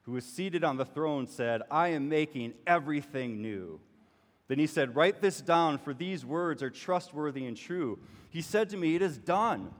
who 0.03 0.15
is 0.17 0.25
seated 0.25 0.63
on 0.63 0.77
the 0.77 0.85
throne 0.85 1.27
said, 1.27 1.61
I 1.69 1.89
am 1.89 2.09
making 2.09 2.53
everything 2.65 3.41
new. 3.41 3.79
Then 4.49 4.59
he 4.59 4.67
said, 4.67 4.95
Write 4.95 5.21
this 5.21 5.39
down, 5.39 5.77
for 5.77 5.93
these 5.93 6.25
words 6.25 6.61
are 6.61 6.69
trustworthy 6.69 7.45
and 7.45 7.55
true. 7.55 7.99
He 8.29 8.41
said 8.41 8.69
to 8.71 8.77
me, 8.77 8.95
It 8.95 9.01
is 9.01 9.17
done. 9.17 9.71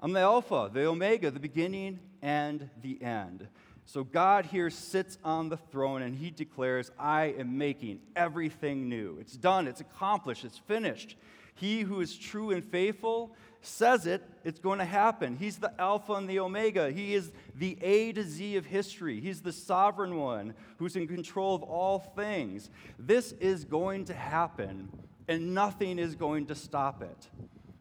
I'm 0.00 0.12
the 0.12 0.20
Alpha, 0.20 0.70
the 0.72 0.86
Omega, 0.86 1.30
the 1.30 1.40
beginning 1.40 1.98
and 2.22 2.70
the 2.82 3.02
end. 3.02 3.48
So 3.84 4.04
God 4.04 4.46
here 4.46 4.70
sits 4.70 5.18
on 5.24 5.48
the 5.48 5.56
throne 5.56 6.02
and 6.02 6.14
he 6.14 6.30
declares, 6.30 6.90
I 6.98 7.34
am 7.38 7.56
making 7.56 8.00
everything 8.14 8.88
new. 8.88 9.18
It's 9.20 9.36
done, 9.36 9.66
it's 9.66 9.80
accomplished, 9.80 10.44
it's 10.44 10.58
finished. 10.58 11.16
He 11.54 11.80
who 11.80 12.00
is 12.00 12.16
true 12.16 12.50
and 12.50 12.64
faithful 12.64 13.34
says 13.60 14.06
it, 14.06 14.22
it's 14.44 14.60
going 14.60 14.78
to 14.78 14.84
happen. 14.84 15.36
He's 15.36 15.58
the 15.58 15.72
Alpha 15.80 16.14
and 16.14 16.28
the 16.28 16.40
Omega. 16.40 16.90
He 16.90 17.14
is 17.14 17.32
the 17.54 17.76
A 17.82 18.12
to 18.12 18.22
Z 18.22 18.56
of 18.56 18.66
history. 18.66 19.20
He's 19.20 19.40
the 19.40 19.52
sovereign 19.52 20.16
one 20.16 20.54
who's 20.78 20.96
in 20.96 21.08
control 21.08 21.54
of 21.54 21.62
all 21.62 21.98
things. 21.98 22.70
This 22.98 23.32
is 23.32 23.64
going 23.64 24.06
to 24.06 24.14
happen, 24.14 24.88
and 25.28 25.54
nothing 25.54 25.98
is 25.98 26.14
going 26.14 26.46
to 26.46 26.54
stop 26.54 27.02
it. 27.02 27.28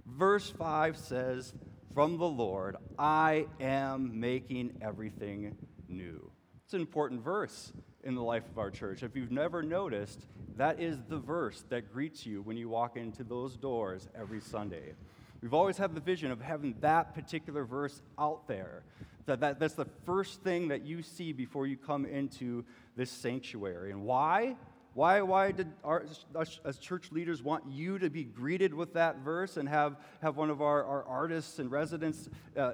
Verse 0.06 0.50
5 0.50 0.98
says, 0.98 1.54
From 1.94 2.18
the 2.18 2.28
Lord, 2.28 2.78
I 2.98 3.48
am 3.60 4.20
making 4.20 4.78
everything 4.82 5.58
new. 5.88 6.32
It's 6.66 6.74
an 6.74 6.82
important 6.82 7.22
verse 7.24 7.72
in 8.04 8.16
the 8.16 8.24
life 8.24 8.48
of 8.50 8.58
our 8.58 8.72
church. 8.72 9.04
If 9.04 9.16
you've 9.16 9.32
never 9.32 9.62
noticed, 9.62 10.26
that 10.58 10.80
is 10.80 10.98
the 11.10 11.18
verse 11.18 11.64
that 11.70 11.92
greets 11.92 12.26
you 12.26 12.42
when 12.42 12.56
you 12.56 12.70
walk 12.70 12.98
into 12.98 13.24
those 13.24 13.58
doors 13.58 14.08
every 14.18 14.40
Sunday. 14.40 14.94
We've 15.42 15.54
always 15.54 15.78
had 15.78 15.94
the 15.94 16.02
vision 16.02 16.32
of 16.32 16.42
having 16.42 16.76
that 16.82 17.14
particular 17.14 17.66
verse 17.66 18.02
out 18.18 18.48
there. 18.48 18.84
That, 19.26 19.40
that, 19.40 19.60
that's 19.60 19.74
the 19.74 19.88
first 20.06 20.42
thing 20.44 20.68
that 20.70 20.86
you 20.86 21.02
see 21.02 21.34
before 21.34 21.68
you 21.68 21.78
come 21.78 22.06
into 22.06 22.64
this 22.96 23.12
sanctuary. 23.12 23.92
And 23.92 24.04
why? 24.04 24.56
Why, 24.96 25.22
why 25.24 25.52
did 25.52 25.68
our, 25.84 26.06
us, 26.36 26.60
as 26.64 26.78
church 26.78 27.12
leaders 27.12 27.44
want 27.44 27.66
you 27.70 28.00
to 28.00 28.10
be 28.10 28.24
greeted 28.24 28.74
with 28.74 28.94
that 28.94 29.18
verse 29.18 29.58
and 29.58 29.68
have, 29.68 29.98
have 30.22 30.38
one 30.38 30.50
of 30.50 30.62
our, 30.62 30.86
our 30.86 31.04
artists 31.04 31.60
and 31.60 31.70
residents 31.70 32.30
uh, 32.56 32.72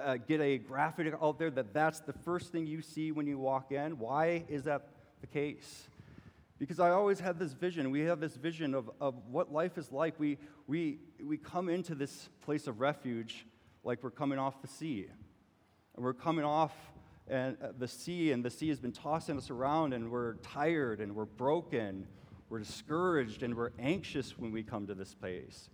uh, 0.00 0.18
get 0.28 0.40
a 0.40 0.58
graphic 0.58 1.12
out 1.20 1.36
there 1.36 1.50
that 1.50 1.74
that's 1.74 1.98
the 1.98 2.12
first 2.12 2.52
thing 2.52 2.66
you 2.66 2.80
see 2.80 3.10
when 3.10 3.26
you 3.26 3.38
walk 3.38 3.72
in? 3.72 3.98
Why 3.98 4.44
is 4.48 4.62
that 4.64 4.86
the 5.20 5.26
case? 5.26 5.88
Because 6.60 6.78
I 6.78 6.90
always 6.90 7.18
had 7.18 7.40
this 7.40 7.54
vision. 7.54 7.90
We 7.90 8.02
have 8.02 8.20
this 8.20 8.36
vision 8.36 8.74
of, 8.74 8.88
of 9.00 9.16
what 9.28 9.52
life 9.52 9.76
is 9.76 9.90
like. 9.90 10.14
We, 10.20 10.38
we, 10.68 10.98
we 11.26 11.36
come 11.36 11.68
into 11.68 11.94
this 11.94 12.28
place 12.42 12.66
of 12.66 12.80
refuge 12.80 13.46
like 13.82 14.02
we're 14.02 14.10
coming 14.10 14.38
off 14.38 14.60
the 14.62 14.68
sea. 14.68 15.06
And 15.96 16.04
we're 16.04 16.14
coming 16.14 16.44
off 16.44 16.72
and 17.26 17.56
uh, 17.62 17.68
the 17.78 17.88
sea, 17.88 18.32
and 18.32 18.44
the 18.44 18.50
sea 18.50 18.68
has 18.68 18.78
been 18.78 18.92
tossing 18.92 19.38
us 19.38 19.48
around, 19.50 19.94
and 19.94 20.10
we're 20.10 20.34
tired, 20.36 21.00
and 21.00 21.14
we're 21.14 21.24
broken, 21.24 22.06
we're 22.50 22.58
discouraged, 22.58 23.42
and 23.42 23.54
we're 23.54 23.70
anxious 23.78 24.38
when 24.38 24.52
we 24.52 24.62
come 24.62 24.86
to 24.86 24.94
this 24.94 25.14
place. 25.14 25.70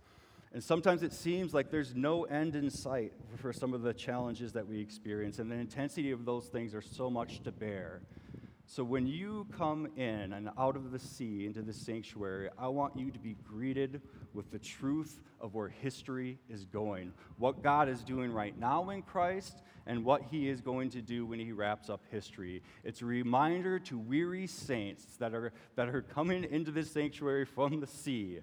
And 0.53 0.63
sometimes 0.63 1.03
it 1.03 1.13
seems 1.13 1.53
like 1.53 1.71
there's 1.71 1.95
no 1.95 2.25
end 2.25 2.55
in 2.55 2.71
sight 2.71 3.13
for 3.37 3.53
some 3.53 3.75
of 3.75 3.83
the 3.83 3.93
challenges 3.93 4.53
that 4.53 4.67
we 4.67 4.81
experience, 4.81 5.41
and 5.41 5.51
the 5.51 5.57
intensity 5.57 6.13
of 6.13 6.25
those 6.25 6.47
things 6.47 6.73
are 6.75 6.83
so 6.83 7.11
much 7.11 7.43
to 7.43 7.53
bear. 7.53 8.03
So 8.71 8.85
when 8.85 9.09
you 9.09 9.49
come 9.59 9.89
in 9.97 10.33
and 10.33 10.49
out 10.57 10.77
of 10.77 10.93
the 10.93 10.99
sea 11.01 11.45
into 11.45 11.61
the 11.61 11.73
sanctuary, 11.73 12.51
I 12.57 12.69
want 12.69 12.97
you 12.97 13.11
to 13.11 13.19
be 13.19 13.35
greeted 13.45 14.01
with 14.33 14.53
the 14.53 14.61
truth 14.61 15.19
of 15.41 15.57
where 15.57 15.67
history 15.67 16.39
is 16.49 16.67
going, 16.67 17.13
what 17.37 17.65
God 17.65 17.89
is 17.89 18.05
doing 18.05 18.31
right 18.31 18.57
now 18.57 18.91
in 18.91 19.03
Christ, 19.03 19.61
and 19.87 20.05
what 20.05 20.23
he 20.31 20.49
is 20.49 20.61
going 20.61 20.91
to 20.91 21.03
do 21.03 21.27
when 21.27 21.41
he 21.41 21.51
wraps 21.51 21.91
up 21.91 22.05
history. 22.13 22.63
It's 22.85 23.03
a 23.03 23.07
reminder 23.07 23.81
to 23.81 23.99
weary 23.99 24.47
saints 24.47 25.05
that 25.19 25.35
are, 25.35 25.53
that 25.75 25.89
are 25.89 26.03
coming 26.03 26.45
into 26.45 26.71
this 26.71 26.93
sanctuary 26.93 27.47
from 27.47 27.81
the 27.81 27.89
sea 27.89 28.39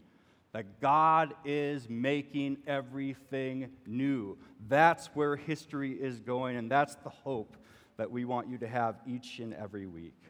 that 0.52 0.82
God 0.82 1.36
is 1.46 1.88
making 1.88 2.58
everything 2.68 3.70
new. 3.86 4.38
That's 4.68 5.08
where 5.14 5.38
history 5.38 5.94
is 5.94 6.20
going, 6.20 6.58
and 6.58 6.70
that's 6.70 6.96
the 6.96 7.10
hope 7.10 7.56
that 7.98 8.12
we 8.12 8.26
want 8.26 8.48
you 8.48 8.58
to 8.60 8.68
have 8.68 8.96
each 9.06 9.40
and 9.40 9.54
every 9.54 9.86
week. 9.86 10.22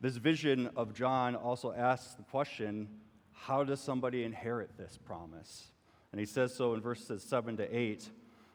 This 0.00 0.16
vision 0.16 0.70
of 0.76 0.94
John 0.94 1.34
also 1.34 1.72
asks 1.72 2.14
the 2.14 2.22
question 2.22 2.88
how 3.32 3.64
does 3.64 3.80
somebody 3.80 4.24
inherit 4.24 4.76
this 4.76 4.98
promise? 4.98 5.68
And 6.12 6.18
he 6.18 6.26
says 6.26 6.54
so 6.54 6.74
in 6.74 6.80
verses 6.80 7.22
7 7.22 7.56
to 7.58 7.76
8. 7.76 8.10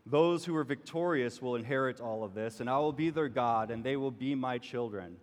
Those 0.05 0.43
who 0.43 0.55
are 0.55 0.63
victorious 0.65 1.41
will 1.41 1.55
inherit 1.55 2.01
all 2.01 2.23
of 2.23 2.33
this, 2.33 2.59
and 2.59 2.69
I 2.69 2.77
will 2.79 2.91
be 2.91 3.09
their 3.09 3.29
God, 3.29 3.71
and 3.71 3.83
they 3.83 3.95
will 3.95 4.11
be 4.11 4.35
my 4.35 4.57
children. 4.57 5.15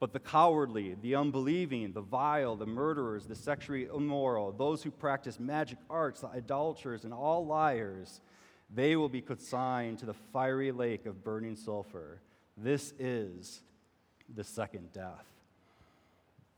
But 0.00 0.12
the 0.12 0.20
cowardly, 0.20 0.96
the 1.00 1.14
unbelieving, 1.14 1.92
the 1.92 2.00
vile, 2.00 2.56
the 2.56 2.66
murderers, 2.66 3.26
the 3.26 3.36
sexually 3.36 3.84
immoral, 3.84 4.50
those 4.50 4.82
who 4.82 4.90
practice 4.90 5.38
magic 5.38 5.78
arts, 5.90 6.22
the 6.22 6.28
idolaters, 6.28 7.04
and 7.04 7.12
all 7.12 7.46
liars, 7.46 8.20
they 8.74 8.96
will 8.96 9.08
be 9.08 9.20
consigned 9.20 9.98
to 9.98 10.06
the 10.06 10.14
fiery 10.32 10.72
lake 10.72 11.06
of 11.06 11.22
burning 11.22 11.56
sulfur. 11.56 12.20
This 12.56 12.94
is 12.98 13.60
the 14.34 14.44
second 14.44 14.92
death. 14.92 15.26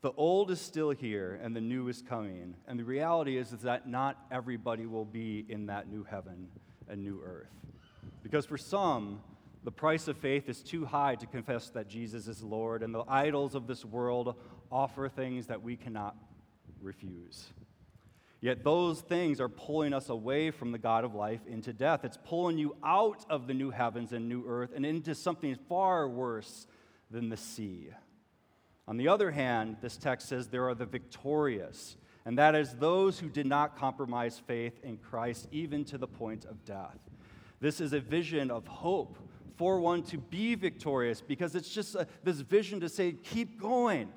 The 0.01 0.11
old 0.17 0.51
is 0.51 0.61
still 0.61 0.91
here 0.91 1.39
and 1.41 1.55
the 1.55 1.61
new 1.61 1.87
is 1.87 2.01
coming. 2.01 2.55
And 2.67 2.79
the 2.79 2.83
reality 2.83 3.37
is, 3.37 3.51
is 3.51 3.61
that 3.61 3.87
not 3.87 4.17
everybody 4.31 4.85
will 4.85 5.05
be 5.05 5.45
in 5.49 5.65
that 5.65 5.89
new 5.89 6.03
heaven 6.03 6.47
and 6.87 7.03
new 7.03 7.21
earth. 7.25 7.49
Because 8.21 8.45
for 8.45 8.57
some, 8.57 9.21
the 9.63 9.71
price 9.71 10.07
of 10.07 10.15
faith 10.17 10.47
is 10.47 10.61
too 10.61 10.85
high 10.85 11.15
to 11.15 11.25
confess 11.25 11.69
that 11.71 11.87
Jesus 11.87 12.27
is 12.27 12.43
Lord, 12.43 12.83
and 12.83 12.93
the 12.93 13.03
idols 13.07 13.55
of 13.55 13.65
this 13.65 13.83
world 13.83 14.35
offer 14.71 15.09
things 15.09 15.47
that 15.47 15.61
we 15.63 15.75
cannot 15.75 16.15
refuse. 16.81 17.47
Yet 18.45 18.63
those 18.63 19.01
things 19.01 19.41
are 19.41 19.49
pulling 19.49 19.91
us 19.91 20.09
away 20.09 20.51
from 20.51 20.71
the 20.71 20.77
God 20.77 21.03
of 21.03 21.15
life 21.15 21.39
into 21.47 21.73
death. 21.73 22.05
It's 22.05 22.19
pulling 22.25 22.59
you 22.59 22.75
out 22.85 23.25
of 23.27 23.47
the 23.47 23.55
new 23.55 23.71
heavens 23.71 24.13
and 24.13 24.29
new 24.29 24.43
earth 24.45 24.69
and 24.75 24.85
into 24.85 25.15
something 25.15 25.57
far 25.67 26.07
worse 26.07 26.67
than 27.09 27.29
the 27.29 27.37
sea. 27.37 27.89
On 28.87 28.97
the 28.97 29.07
other 29.07 29.31
hand, 29.31 29.77
this 29.81 29.97
text 29.97 30.29
says 30.29 30.49
there 30.49 30.69
are 30.69 30.75
the 30.75 30.85
victorious, 30.85 31.97
and 32.23 32.37
that 32.37 32.53
is 32.53 32.75
those 32.75 33.17
who 33.17 33.29
did 33.29 33.47
not 33.47 33.79
compromise 33.79 34.39
faith 34.45 34.79
in 34.83 34.97
Christ 34.97 35.47
even 35.51 35.83
to 35.85 35.97
the 35.97 36.05
point 36.05 36.45
of 36.45 36.63
death. 36.65 36.99
This 37.61 37.81
is 37.81 37.93
a 37.93 37.99
vision 37.99 38.51
of 38.51 38.67
hope 38.67 39.17
for 39.55 39.79
one 39.79 40.03
to 40.03 40.19
be 40.19 40.53
victorious 40.53 41.19
because 41.19 41.55
it's 41.55 41.69
just 41.69 41.95
a, 41.95 42.05
this 42.23 42.41
vision 42.41 42.79
to 42.81 42.89
say, 42.89 43.13
keep 43.13 43.59
going, 43.59 44.09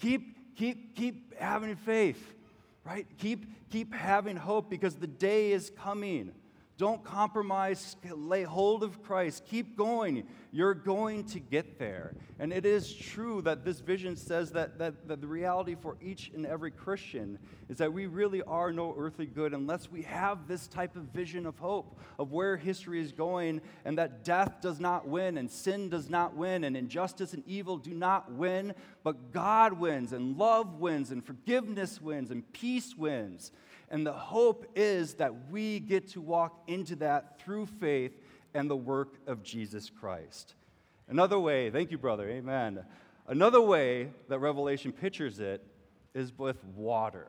keep, 0.00 0.56
keep, 0.56 0.96
keep 0.96 1.38
having 1.38 1.76
faith 1.76 2.34
right? 2.84 3.06
Keep, 3.18 3.70
keep 3.70 3.94
having 3.94 4.36
hope 4.36 4.70
because 4.70 4.96
the 4.96 5.06
day 5.06 5.52
is 5.52 5.70
coming. 5.70 6.32
Don't 6.76 7.04
compromise. 7.04 7.96
Lay 8.10 8.42
hold 8.42 8.82
of 8.82 9.00
Christ. 9.02 9.44
Keep 9.46 9.76
going. 9.76 10.24
You're 10.50 10.74
going 10.74 11.24
to 11.26 11.38
get 11.38 11.78
there. 11.78 12.14
And 12.40 12.52
it 12.52 12.66
is 12.66 12.92
true 12.92 13.42
that 13.42 13.64
this 13.64 13.78
vision 13.78 14.16
says 14.16 14.50
that, 14.52 14.78
that, 14.78 15.06
that 15.06 15.20
the 15.20 15.26
reality 15.26 15.76
for 15.80 15.96
each 16.02 16.32
and 16.34 16.44
every 16.44 16.72
Christian 16.72 17.38
is 17.68 17.78
that 17.78 17.92
we 17.92 18.06
really 18.06 18.42
are 18.42 18.72
no 18.72 18.92
earthly 18.98 19.26
good 19.26 19.54
unless 19.54 19.90
we 19.90 20.02
have 20.02 20.48
this 20.48 20.66
type 20.66 20.96
of 20.96 21.04
vision 21.04 21.46
of 21.46 21.58
hope, 21.58 21.98
of 22.18 22.32
where 22.32 22.56
history 22.56 23.00
is 23.00 23.12
going, 23.12 23.60
and 23.84 23.96
that 23.98 24.24
death 24.24 24.60
does 24.60 24.80
not 24.80 25.06
win, 25.06 25.38
and 25.38 25.48
sin 25.48 25.88
does 25.88 26.10
not 26.10 26.36
win, 26.36 26.64
and 26.64 26.76
injustice 26.76 27.34
and 27.34 27.44
evil 27.46 27.78
do 27.78 27.94
not 27.94 28.32
win, 28.32 28.74
but 29.04 29.32
God 29.32 29.74
wins, 29.74 30.12
and 30.12 30.36
love 30.36 30.80
wins, 30.80 31.12
and 31.12 31.24
forgiveness 31.24 32.00
wins, 32.00 32.30
and 32.30 32.52
peace 32.52 32.96
wins. 32.96 33.52
And 33.90 34.06
the 34.06 34.12
hope 34.12 34.66
is 34.74 35.14
that 35.14 35.50
we 35.50 35.80
get 35.80 36.08
to 36.08 36.20
walk 36.20 36.62
into 36.66 36.96
that 36.96 37.40
through 37.40 37.66
faith 37.66 38.12
and 38.54 38.70
the 38.70 38.76
work 38.76 39.14
of 39.26 39.42
Jesus 39.42 39.90
Christ. 39.90 40.54
Another 41.08 41.38
way, 41.38 41.70
thank 41.70 41.90
you, 41.90 41.98
brother, 41.98 42.28
amen. 42.28 42.84
Another 43.26 43.60
way 43.60 44.10
that 44.28 44.38
Revelation 44.38 44.92
pictures 44.92 45.38
it 45.40 45.64
is 46.14 46.36
with 46.38 46.62
water. 46.76 47.26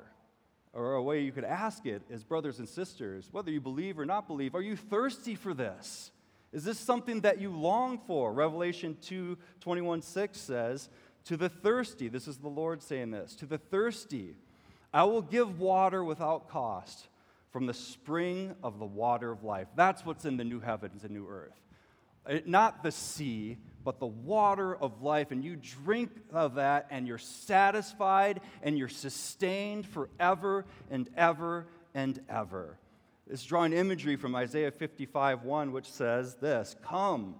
Or 0.74 0.94
a 0.94 1.04
way 1.04 1.22
you 1.22 1.32
could 1.32 1.46
ask 1.46 1.86
it 1.86 2.02
is, 2.10 2.24
brothers 2.24 2.60
and 2.60 2.68
sisters, 2.68 3.30
whether 3.32 3.50
you 3.50 3.62
believe 3.62 3.98
or 3.98 4.06
not 4.06 4.28
believe, 4.28 4.56
are 4.56 4.62
you 4.62 4.76
thirsty 4.76 5.36
for 5.36 5.54
this? 5.54 6.12
Is 6.52 6.64
this 6.64 6.80
something 6.80 7.22
that 7.22 7.40
you 7.40 7.50
long 7.50 7.98
for? 7.98 8.32
Revelation 8.34 8.98
2 9.02 9.38
21 9.62 10.02
6 10.02 10.40
says, 10.40 10.90
To 11.26 11.38
the 11.38 11.50
thirsty, 11.50 12.08
this 12.08 12.28
is 12.28 12.38
the 12.38 12.50
Lord 12.50 12.82
saying 12.82 13.12
this, 13.12 13.36
to 13.36 13.46
the 13.46 13.58
thirsty, 13.58 14.36
I 14.96 15.04
will 15.04 15.22
give 15.22 15.60
water 15.60 16.06
without 16.06 16.48
cost 16.48 17.10
from 17.52 17.66
the 17.66 17.74
spring 17.74 18.56
of 18.64 18.80
the 18.80 18.86
water 18.86 19.30
of 19.30 19.44
life. 19.44 19.68
That's 19.76 20.06
what's 20.06 20.24
in 20.24 20.38
the 20.38 20.46
new 20.46 20.62
heavens 20.62 21.04
and 21.04 21.12
new 21.12 21.28
earth. 21.28 21.60
It, 22.26 22.48
not 22.48 22.82
the 22.82 22.94
sea, 22.94 23.58
but 23.84 24.00
the 24.00 24.06
water 24.06 24.74
of 24.74 25.02
life. 25.02 25.32
And 25.32 25.44
you 25.44 25.58
drink 25.58 26.12
of 26.32 26.56
that, 26.56 26.88
and 26.92 27.10
you're 27.10 27.18
satisfied 27.18 28.40
and 28.64 28.78
you're 28.78 28.88
sustained 28.88 29.86
forever 29.86 30.66
and 30.90 31.10
ever 31.18 31.68
and 31.94 32.18
ever. 32.30 32.78
It's 33.30 33.44
drawing 33.44 33.74
imagery 33.74 34.16
from 34.16 34.34
Isaiah 34.34 34.72
55 34.72 35.44
1, 35.44 35.74
which 35.74 35.92
says 35.92 36.36
this 36.36 36.74
Come, 36.82 37.36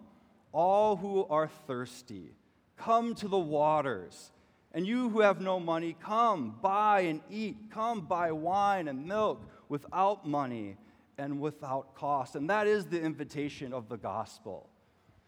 all 0.52 0.98
who 0.98 1.26
are 1.28 1.48
thirsty, 1.68 2.32
come 2.76 3.16
to 3.16 3.30
the 3.30 3.40
waters. 3.40 4.32
And 4.76 4.86
you 4.86 5.10
who 5.10 5.22
have 5.22 5.40
no 5.40 5.58
money, 5.58 5.96
come, 6.02 6.58
buy 6.62 7.02
and 7.02 7.22
eat. 7.32 7.72
Come, 7.72 8.02
buy 8.02 8.34
wine 8.34 8.90
and 8.90 9.08
milk 9.08 9.42
without 9.70 10.28
money 10.28 10.76
and 11.18 11.40
without 11.40 11.96
cost. 11.96 12.36
And 12.36 12.50
that 12.50 12.68
is 12.68 12.86
the 12.86 13.02
invitation 13.02 13.72
of 13.72 13.88
the 13.88 13.96
gospel. 13.96 14.70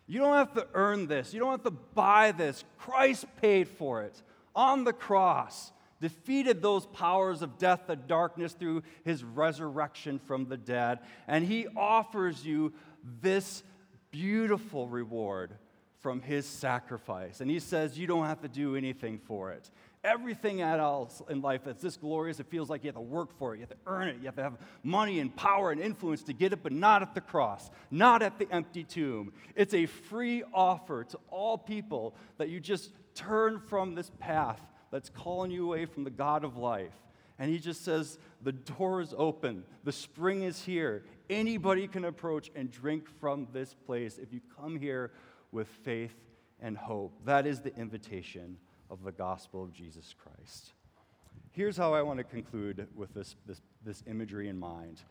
You 0.06 0.20
don't 0.20 0.36
have 0.36 0.54
to 0.56 0.68
earn 0.74 1.08
this. 1.08 1.34
You 1.34 1.40
don't 1.40 1.52
have 1.52 1.64
to 1.64 1.72
buy 1.72 2.34
this. 2.34 2.66
Christ 2.78 3.26
paid 3.42 3.70
for 3.70 4.04
it 4.04 4.22
on 4.54 4.84
the 4.84 4.92
cross, 4.92 5.72
defeated 6.02 6.62
those 6.62 6.86
powers 6.88 7.42
of 7.42 7.58
death 7.58 7.88
and 7.88 8.06
darkness 8.06 8.52
through 8.52 8.84
his 9.06 9.24
resurrection 9.24 10.20
from 10.20 10.50
the 10.50 10.58
dead. 10.58 11.00
And 11.26 11.46
he 11.46 11.68
offers 11.78 12.46
you 12.46 12.74
this 13.22 13.64
beautiful 14.12 14.90
reward 14.90 15.54
from 16.08 16.22
his 16.22 16.46
sacrifice. 16.46 17.42
And 17.42 17.52
he 17.52 17.60
says 17.60 18.00
you 18.00 18.08
don't 18.08 18.28
have 18.28 18.40
to 18.40 18.48
do 18.48 18.78
anything 18.78 19.20
for 19.20 19.52
it. 19.52 19.70
Everything 20.06 20.62
else 20.62 21.22
in 21.30 21.42
life 21.42 21.64
that's 21.66 21.82
this 21.84 21.98
glorious, 21.98 22.40
it 22.40 22.46
feels 22.46 22.70
like 22.70 22.86
you 22.86 22.88
have 22.88 22.96
to 22.96 23.02
work 23.02 23.38
for 23.38 23.54
it, 23.54 23.58
you 23.58 23.64
have 23.64 23.72
to 23.72 23.76
earn 23.88 24.08
it, 24.08 24.16
you 24.20 24.24
have 24.24 24.38
to 24.38 24.42
have 24.42 24.58
money 24.84 25.20
and 25.20 25.36
power 25.36 25.70
and 25.70 25.82
influence 25.82 26.24
to 26.24 26.32
get 26.32 26.54
it, 26.54 26.64
but 26.64 26.72
not 26.72 27.02
at 27.02 27.14
the 27.14 27.20
cross, 27.20 27.70
not 27.92 28.22
at 28.22 28.40
the 28.40 28.50
empty 28.54 28.86
tomb. 28.86 29.34
It's 29.54 29.74
a 29.74 29.86
free 29.86 30.44
offer 30.54 31.04
to 31.04 31.20
all 31.30 31.58
people 31.58 32.16
that 32.38 32.48
you 32.48 32.62
just 32.62 32.92
turn 33.14 33.60
from 33.60 33.94
this 33.94 34.10
path 34.18 34.62
that's 34.92 35.10
calling 35.10 35.52
you 35.52 35.66
away 35.66 35.88
from 35.88 36.06
the 36.06 36.10
God 36.10 36.46
of 36.46 36.56
life. 36.56 36.94
And 37.38 37.52
he 37.52 37.60
just 37.60 37.84
says, 37.84 38.18
The 38.44 38.54
door 38.54 39.02
is 39.02 39.14
open, 39.18 39.66
the 39.84 39.92
spring 39.92 40.44
is 40.44 40.64
here. 40.64 41.04
Anybody 41.30 41.86
can 41.90 42.06
approach 42.06 42.50
and 42.56 42.72
drink 42.72 43.10
from 43.20 43.50
this 43.52 43.74
place 43.74 44.18
if 44.18 44.32
you 44.32 44.40
come 44.58 44.80
here 44.80 45.12
with 45.58 45.68
faith 45.68 46.14
and 46.62 46.78
hope. 46.78 47.12
That 47.26 47.48
is 47.48 47.62
the 47.62 47.76
invitation 47.76 48.58
of 48.92 49.04
the 49.04 49.12
gospel 49.12 49.64
of 49.64 49.74
Jesus 49.74 50.14
Christ. 50.22 50.74
Here's 51.52 51.76
how 51.76 51.96
I 51.96 52.04
want 52.04 52.20
to 52.20 52.24
conclude 52.24 52.88
with 52.96 53.12
this, 53.16 53.36
this, 53.48 53.60
this 53.84 54.04
imagery 54.06 54.50
in 54.50 54.60
mind. 54.60 55.02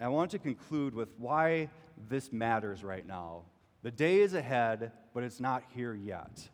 I 0.00 0.06
want 0.06 0.30
to 0.30 0.38
conclude 0.38 0.94
with 0.94 1.08
why 1.18 1.68
this 2.08 2.32
matters 2.32 2.84
right 2.84 3.04
now. 3.04 3.42
The 3.82 3.90
day 3.90 4.20
is 4.20 4.34
ahead, 4.34 4.92
but 5.14 5.24
it's 5.24 5.40
not 5.40 5.64
here 5.74 5.94
yet. 5.96 6.48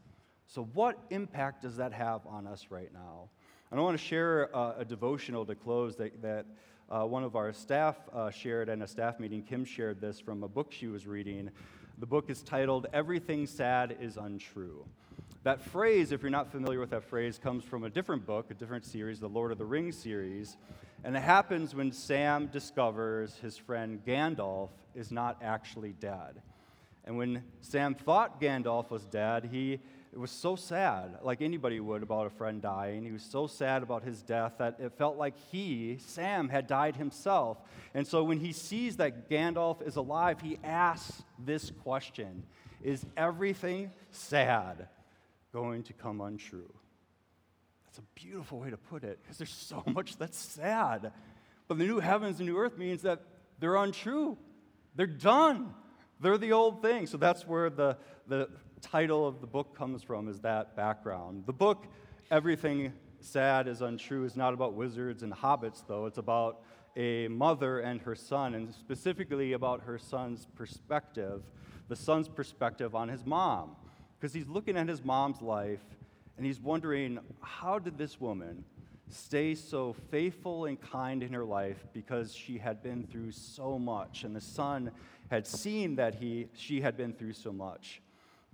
So, 0.46 0.66
what 0.72 0.98
impact 1.10 1.60
does 1.60 1.76
that 1.76 1.92
have 1.92 2.26
on 2.26 2.46
us 2.46 2.68
right 2.70 2.94
now? 2.94 3.28
And 3.70 3.78
I 3.78 3.82
want 3.82 3.98
to 3.98 4.02
share 4.02 4.44
a, 4.54 4.76
a 4.78 4.84
devotional 4.86 5.44
to 5.44 5.54
close 5.54 5.96
that, 5.96 6.22
that 6.22 6.46
uh, 6.88 7.04
one 7.04 7.24
of 7.24 7.36
our 7.36 7.52
staff 7.52 7.96
uh, 8.14 8.30
shared 8.30 8.70
in 8.70 8.80
a 8.80 8.86
staff 8.86 9.20
meeting. 9.20 9.42
Kim 9.42 9.66
shared 9.66 10.00
this 10.00 10.18
from 10.18 10.42
a 10.42 10.48
book 10.48 10.72
she 10.72 10.86
was 10.86 11.06
reading. 11.06 11.50
The 11.98 12.06
book 12.06 12.28
is 12.28 12.42
titled 12.42 12.88
Everything 12.92 13.46
Sad 13.46 13.96
is 14.00 14.16
Untrue. 14.16 14.84
That 15.44 15.60
phrase, 15.60 16.10
if 16.10 16.22
you're 16.22 16.30
not 16.30 16.50
familiar 16.50 16.80
with 16.80 16.90
that 16.90 17.04
phrase, 17.04 17.38
comes 17.38 17.62
from 17.62 17.84
a 17.84 17.90
different 17.90 18.26
book, 18.26 18.50
a 18.50 18.54
different 18.54 18.84
series, 18.84 19.20
the 19.20 19.28
Lord 19.28 19.52
of 19.52 19.58
the 19.58 19.64
Rings 19.64 19.96
series. 19.96 20.56
And 21.04 21.16
it 21.16 21.22
happens 21.22 21.72
when 21.72 21.92
Sam 21.92 22.48
discovers 22.48 23.36
his 23.36 23.56
friend 23.56 24.00
Gandalf 24.04 24.70
is 24.96 25.12
not 25.12 25.38
actually 25.40 25.92
dead. 25.92 26.42
And 27.04 27.16
when 27.16 27.44
Sam 27.60 27.94
thought 27.94 28.40
Gandalf 28.40 28.90
was 28.90 29.04
dead, 29.04 29.48
he 29.52 29.78
it 30.14 30.20
was 30.20 30.30
so 30.30 30.54
sad, 30.54 31.18
like 31.22 31.42
anybody 31.42 31.80
would 31.80 32.04
about 32.04 32.28
a 32.28 32.30
friend 32.30 32.62
dying. 32.62 33.02
He 33.02 33.10
was 33.10 33.24
so 33.24 33.48
sad 33.48 33.82
about 33.82 34.04
his 34.04 34.22
death 34.22 34.52
that 34.58 34.76
it 34.78 34.92
felt 34.92 35.16
like 35.16 35.34
he, 35.50 35.98
Sam, 36.06 36.48
had 36.48 36.68
died 36.68 36.94
himself. 36.94 37.58
And 37.94 38.06
so 38.06 38.22
when 38.22 38.38
he 38.38 38.52
sees 38.52 38.98
that 38.98 39.28
Gandalf 39.28 39.84
is 39.84 39.96
alive, 39.96 40.40
he 40.40 40.60
asks 40.62 41.24
this 41.36 41.72
question 41.82 42.44
Is 42.80 43.04
everything 43.16 43.90
sad 44.12 44.86
going 45.52 45.82
to 45.82 45.92
come 45.92 46.20
untrue? 46.20 46.72
That's 47.84 47.98
a 47.98 48.02
beautiful 48.14 48.60
way 48.60 48.70
to 48.70 48.76
put 48.76 49.02
it, 49.02 49.18
because 49.20 49.36
there's 49.36 49.50
so 49.50 49.82
much 49.84 50.16
that's 50.16 50.38
sad. 50.38 51.10
But 51.66 51.78
the 51.78 51.86
new 51.86 51.98
heavens 51.98 52.38
and 52.38 52.48
new 52.48 52.56
earth 52.56 52.78
means 52.78 53.02
that 53.02 53.20
they're 53.58 53.76
untrue, 53.76 54.38
they're 54.94 55.08
done. 55.08 55.74
They're 56.20 56.38
the 56.38 56.52
old 56.52 56.80
thing. 56.80 57.08
So 57.08 57.16
that's 57.16 57.46
where 57.46 57.68
the, 57.68 57.98
the 58.28 58.48
title 58.84 59.26
of 59.26 59.40
the 59.40 59.46
book 59.46 59.74
comes 59.74 60.02
from, 60.02 60.28
is 60.28 60.40
that 60.40 60.76
background. 60.76 61.44
The 61.46 61.54
book, 61.54 61.86
Everything 62.30 62.92
Sad 63.18 63.66
is 63.66 63.80
Untrue, 63.80 64.24
is 64.24 64.36
not 64.36 64.52
about 64.52 64.74
wizards 64.74 65.22
and 65.22 65.32
hobbits, 65.32 65.82
though. 65.88 66.04
It's 66.04 66.18
about 66.18 66.60
a 66.94 67.28
mother 67.28 67.80
and 67.80 67.98
her 68.02 68.14
son, 68.14 68.54
and 68.54 68.72
specifically 68.74 69.54
about 69.54 69.80
her 69.84 69.98
son's 69.98 70.46
perspective, 70.54 71.42
the 71.88 71.96
son's 71.96 72.28
perspective 72.28 72.94
on 72.94 73.08
his 73.08 73.24
mom. 73.24 73.74
Because 74.20 74.34
he's 74.34 74.48
looking 74.48 74.76
at 74.76 74.86
his 74.86 75.02
mom's 75.02 75.40
life 75.40 75.84
and 76.36 76.44
he's 76.44 76.60
wondering, 76.60 77.18
how 77.40 77.78
did 77.78 77.96
this 77.96 78.20
woman 78.20 78.64
stay 79.08 79.54
so 79.54 79.94
faithful 80.10 80.66
and 80.66 80.78
kind 80.80 81.22
in 81.22 81.32
her 81.32 81.44
life 81.44 81.86
because 81.92 82.34
she 82.34 82.58
had 82.58 82.82
been 82.82 83.06
through 83.06 83.30
so 83.30 83.78
much 83.78 84.24
and 84.24 84.34
the 84.34 84.40
son 84.40 84.90
had 85.30 85.46
seen 85.46 85.96
that 85.96 86.14
he, 86.14 86.48
she 86.54 86.80
had 86.80 86.96
been 86.96 87.12
through 87.12 87.32
so 87.32 87.52
much. 87.52 88.02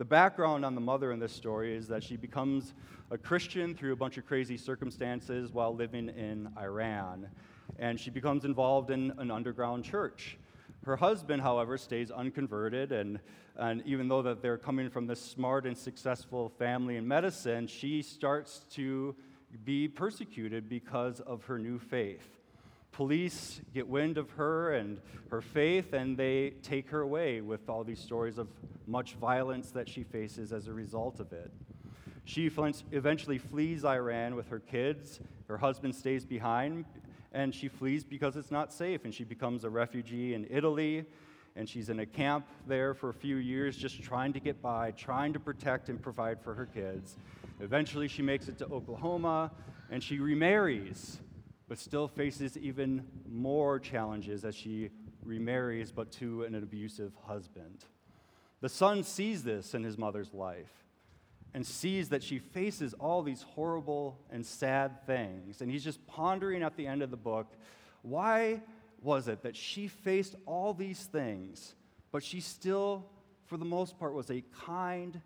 The 0.01 0.07
background 0.07 0.65
on 0.65 0.75
the 0.75 0.81
mother 0.81 1.13
in 1.13 1.19
this 1.21 1.31
story 1.31 1.77
is 1.77 1.87
that 1.89 2.03
she 2.03 2.17
becomes 2.17 2.73
a 3.11 3.19
Christian 3.19 3.75
through 3.75 3.93
a 3.93 3.97
bunch 3.97 4.17
of 4.17 4.25
crazy 4.25 4.57
circumstances 4.57 5.53
while 5.53 5.77
living 5.77 6.09
in 6.09 6.49
Iran, 6.59 7.29
and 7.79 8.01
she 8.01 8.09
becomes 8.09 8.47
involved 8.47 8.91
in 8.91 9.13
an 9.19 9.31
underground 9.31 9.85
church. 9.85 10.39
Her 10.87 10.97
husband, 10.97 11.43
however, 11.43 11.77
stays 11.77 12.11
unconverted, 12.11 12.93
and, 12.93 13.21
and 13.57 13.83
even 13.85 14.09
though 14.09 14.23
that 14.23 14.41
they're 14.41 14.57
coming 14.57 14.89
from 14.89 15.07
this 15.07 15.21
smart 15.21 15.67
and 15.67 15.77
successful 15.77 16.49
family 16.49 16.97
in 16.97 17.07
medicine, 17.07 17.67
she 17.67 18.01
starts 18.01 18.65
to 18.71 19.15
be 19.67 19.87
persecuted 19.87 20.67
because 20.67 21.21
of 21.21 21.45
her 21.45 21.59
new 21.59 21.79
faith 21.79 22.40
police 22.93 23.61
get 23.73 23.89
wind 23.89 24.19
of 24.19 24.31
her 24.33 24.75
and 24.75 25.01
her 25.31 25.41
faith, 25.41 25.93
and 25.93 26.17
they 26.17 26.51
take 26.63 26.89
her 26.91 27.01
away 27.01 27.41
with 27.41 27.69
all 27.69 27.85
these 27.85 28.01
stories 28.01 28.39
of 28.39 28.49
much 28.87 29.15
violence 29.15 29.71
that 29.71 29.89
she 29.89 30.03
faces 30.03 30.53
as 30.53 30.67
a 30.67 30.73
result 30.73 31.21
of 31.21 31.33
it. 31.33 31.51
She 32.25 32.51
eventually 32.93 33.39
flees 33.39 33.85
Iran 33.85 34.35
with 34.35 34.49
her 34.49 34.61
kids. 34.61 35.21
Her 35.49 35.59
husband 35.59 35.95
stays 35.95 36.25
behind, 36.25 36.85
and 37.33 37.55
she 37.55 37.69
flees 37.69 38.05
because 38.05 38.37
it's 38.37 38.51
not 38.51 38.73
safe, 38.73 39.05
and 39.05 39.15
she 39.15 39.25
becomes 39.25 39.65
a 39.65 39.71
refugee 39.71 40.35
in 40.35 40.47
Italy. 40.51 41.07
And 41.57 41.69
she's 41.69 41.89
in 41.89 41.99
a 41.99 42.07
camp 42.07 42.47
there 42.69 42.95
for 42.95 43.09
a 43.09 43.15
few 43.15 43.37
years, 43.37 43.77
just 43.77 44.01
trying 44.01 44.33
to 44.35 44.41
get 44.41 44.63
by, 44.63 44.93
trying 44.93 45.33
to 45.33 45.41
protect 45.41 45.89
and 45.89 46.01
provide 46.01 46.41
for 46.41 46.55
her 46.55 46.67
kids. 46.67 47.17
Eventually, 47.59 48.07
she 48.07 48.23
makes 48.23 48.47
it 48.47 48.57
to 48.59 48.67
Oklahoma, 48.67 49.51
and 49.91 50.03
she 50.03 50.21
remarries 50.21 51.19
but 51.71 51.79
still 51.79 52.09
faces 52.09 52.59
even 52.59 53.07
more 53.31 53.79
challenges 53.79 54.45
as 54.45 54.57
she 54.57 54.91
remarries, 55.25 55.93
but 55.93 56.11
to 56.11 56.43
an 56.43 56.57
abusive 56.57 57.13
husband. 57.23 57.85
The 58.61 58.69
son 58.69 59.05
sees 59.05 59.45
this 59.45 59.73
in 59.73 59.85
his 59.85 59.97
mother's 59.97 60.35
life 60.35 60.73
and 61.55 61.65
sees 61.65 62.09
that 62.09 62.25
she 62.25 62.41
faces 62.41 62.93
all 62.95 63.23
these 63.23 63.43
horrible 63.43 64.19
and 64.33 64.45
sad 64.45 65.07
things. 65.07 65.61
And 65.61 65.71
he's 65.71 65.85
just 65.85 66.05
pondering 66.09 66.65
at 66.65 66.77
the 66.77 66.89
end 66.89 67.03
of 67.03 67.13
the 67.13 67.17
book 67.17 67.47
why 68.03 68.63
was 69.01 69.29
it 69.29 69.43
that 69.43 69.55
she 69.55 69.87
faced 69.87 70.35
all 70.47 70.75
these 70.75 71.05
things, 71.05 71.77
but 72.11 72.25
she 72.25 72.41
still, 72.41 73.07
for 73.47 73.57
the 73.57 73.65
most 73.65 73.97
part, 73.97 74.13
was 74.13 74.29
a 74.29 74.43
kind, 74.65 75.21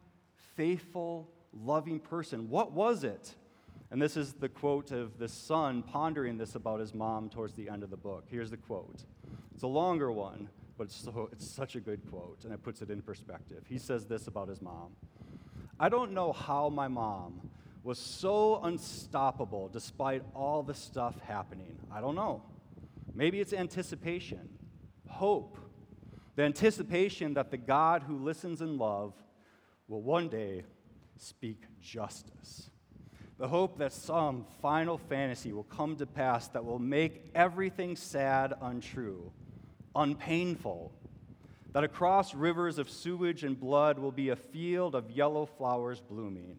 faithful, 0.57 1.31
loving 1.55 2.01
person? 2.01 2.51
What 2.51 2.73
was 2.73 3.03
it? 3.03 3.35
And 3.91 4.01
this 4.01 4.17
is 4.17 4.33
the 4.33 4.49
quote 4.49 4.91
of 4.91 5.19
the 5.19 5.29
son 5.29 5.83
pondering 5.83 6.37
this 6.37 6.55
about 6.55 6.81
his 6.81 6.95
mom 6.95 7.29
towards 7.29 7.55
the 7.55 7.69
end 7.69 7.83
of 7.83 7.91
the 7.91 7.97
book. 7.97 8.25
Here's 8.29 8.51
the 8.51 8.57
quote. 8.57 9.05
It's 9.55 9.63
a 9.63 9.69
longer 9.69 10.11
one, 10.11 10.49
but 10.77 10.85
it's, 10.85 10.97
so, 10.97 11.29
it's 11.33 11.49
such 11.49 11.77
a 11.77 11.81
good 11.81 12.01
quote, 12.11 12.41
and 12.45 12.53
it 12.53 12.63
puts 12.63 12.83
it 12.83 12.91
in 12.91 13.03
perspective. 13.03 13.65
He 13.69 13.79
says 13.79 14.07
this 14.07 14.27
about 14.27 14.49
his 14.49 14.61
mom 14.61 14.97
I 15.79 15.89
don't 15.89 16.13
know 16.13 16.33
how 16.33 16.69
my 16.69 16.89
mom 16.89 17.51
was 17.83 17.99
so 17.99 18.61
unstoppable 18.63 19.69
despite 19.69 20.23
all 20.35 20.63
the 20.63 20.75
stuff 20.75 21.21
happening. 21.21 21.77
I 21.93 22.01
don't 22.01 22.15
know. 22.15 22.43
Maybe 23.15 23.41
it's 23.41 23.53
anticipation, 23.53 24.49
hope, 25.09 25.59
the 26.35 26.43
anticipation 26.43 27.35
that 27.35 27.51
the 27.51 27.57
God 27.57 28.03
who 28.03 28.19
listens 28.19 28.61
in 28.61 28.79
love 28.79 29.13
will 29.87 30.03
one 30.03 30.29
day 30.29 30.65
speak 31.17 31.63
justice 31.81 32.71
the 33.39 33.49
hope 33.49 33.79
that 33.79 33.93
some 33.93 34.45
final 34.63 34.97
fantasy 34.97 35.53
will 35.53 35.65
come 35.65 35.97
to 35.97 36.07
pass 36.07 36.49
that 36.49 36.65
will 36.65 36.79
make 36.79 37.31
everything 37.35 37.97
sad 37.97 38.55
untrue, 38.63 39.33
unpainful, 39.97 40.93
that 41.73 41.83
across 41.83 42.35
rivers 42.35 42.79
of 42.79 42.89
sewage 42.89 43.43
and 43.43 43.59
blood 43.59 43.99
will 43.99 44.13
be 44.13 44.29
a 44.29 44.37
field 44.37 44.95
of 44.95 45.11
yellow 45.11 45.47
flowers 45.47 46.01
blooming. 46.01 46.57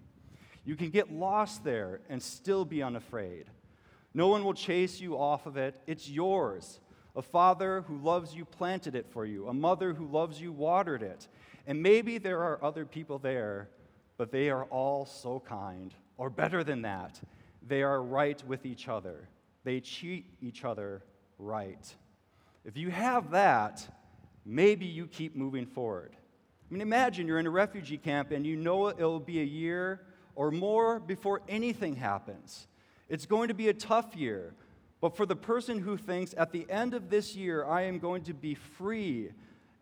You 0.66 0.76
can 0.76 0.90
get 0.90 1.14
lost 1.14 1.64
there 1.64 2.02
and 2.10 2.22
still 2.22 2.66
be 2.66 2.84
unafraid. 2.84 3.46
No 4.14 4.28
one 4.28 4.44
will 4.44 4.54
chase 4.54 5.00
you 5.00 5.18
off 5.18 5.46
of 5.46 5.56
it, 5.56 5.80
it's 5.88 6.10
yours. 6.10 6.80
A 7.16 7.22
father 7.22 7.82
who 7.88 7.98
loves 7.98 8.36
you 8.36 8.44
planted 8.44 8.96
it 8.96 9.08
for 9.10 9.26
you, 9.26 9.48
a 9.48 9.54
mother 9.54 9.94
who 9.94 10.06
loves 10.08 10.42
you 10.42 10.52
watered 10.52 11.02
it. 11.02 11.30
And 11.66 11.82
maybe 11.82 12.18
there 12.18 12.44
are 12.44 12.62
other 12.62 12.86
people 12.86 13.20
there, 13.20 13.70
but 14.18 14.32
they 14.32 14.50
are 14.50 14.66
all 14.66 15.06
so 15.06 15.40
kind 15.40 15.94
or 16.18 16.30
better 16.30 16.64
than 16.64 16.84
that, 16.84 17.20
they 17.68 17.84
are 17.84 18.02
right 18.02 18.42
with 18.48 18.66
each 18.66 18.88
other. 18.88 19.28
They 19.64 19.80
cheat 19.80 20.26
each 20.42 20.64
other 20.64 21.02
right. 21.40 21.94
If 22.64 22.78
you 22.78 22.90
have 22.92 23.32
that, 23.32 23.88
maybe 24.46 24.86
you 24.86 25.08
keep 25.08 25.36
moving 25.36 25.66
forward. 25.66 26.16
I 26.16 26.74
mean, 26.74 26.82
imagine 26.82 27.28
you're 27.28 27.40
in 27.40 27.48
a 27.48 27.52
refugee 27.52 27.98
camp 27.98 28.32
and 28.32 28.46
you 28.46 28.56
know 28.56 28.90
it'll 28.90 29.20
be 29.20 29.40
a 29.40 29.46
year 29.46 30.02
or 30.36 30.52
more 30.52 31.00
before 31.00 31.42
anything 31.48 31.96
happens. 31.96 32.68
It's 33.08 33.26
going 33.26 33.50
to 33.50 33.54
be 33.54 33.70
a 33.70 33.74
tough 33.74 34.16
year. 34.16 34.54
But 35.02 35.16
for 35.16 35.26
the 35.26 35.36
person 35.36 35.80
who 35.80 35.98
thinks, 35.98 36.34
at 36.38 36.52
the 36.52 36.66
end 36.70 36.94
of 36.94 37.10
this 37.10 37.36
year, 37.36 37.66
I 37.66 37.84
am 37.84 38.00
going 38.00 38.24
to 38.24 38.34
be 38.34 38.56
free, 38.56 39.30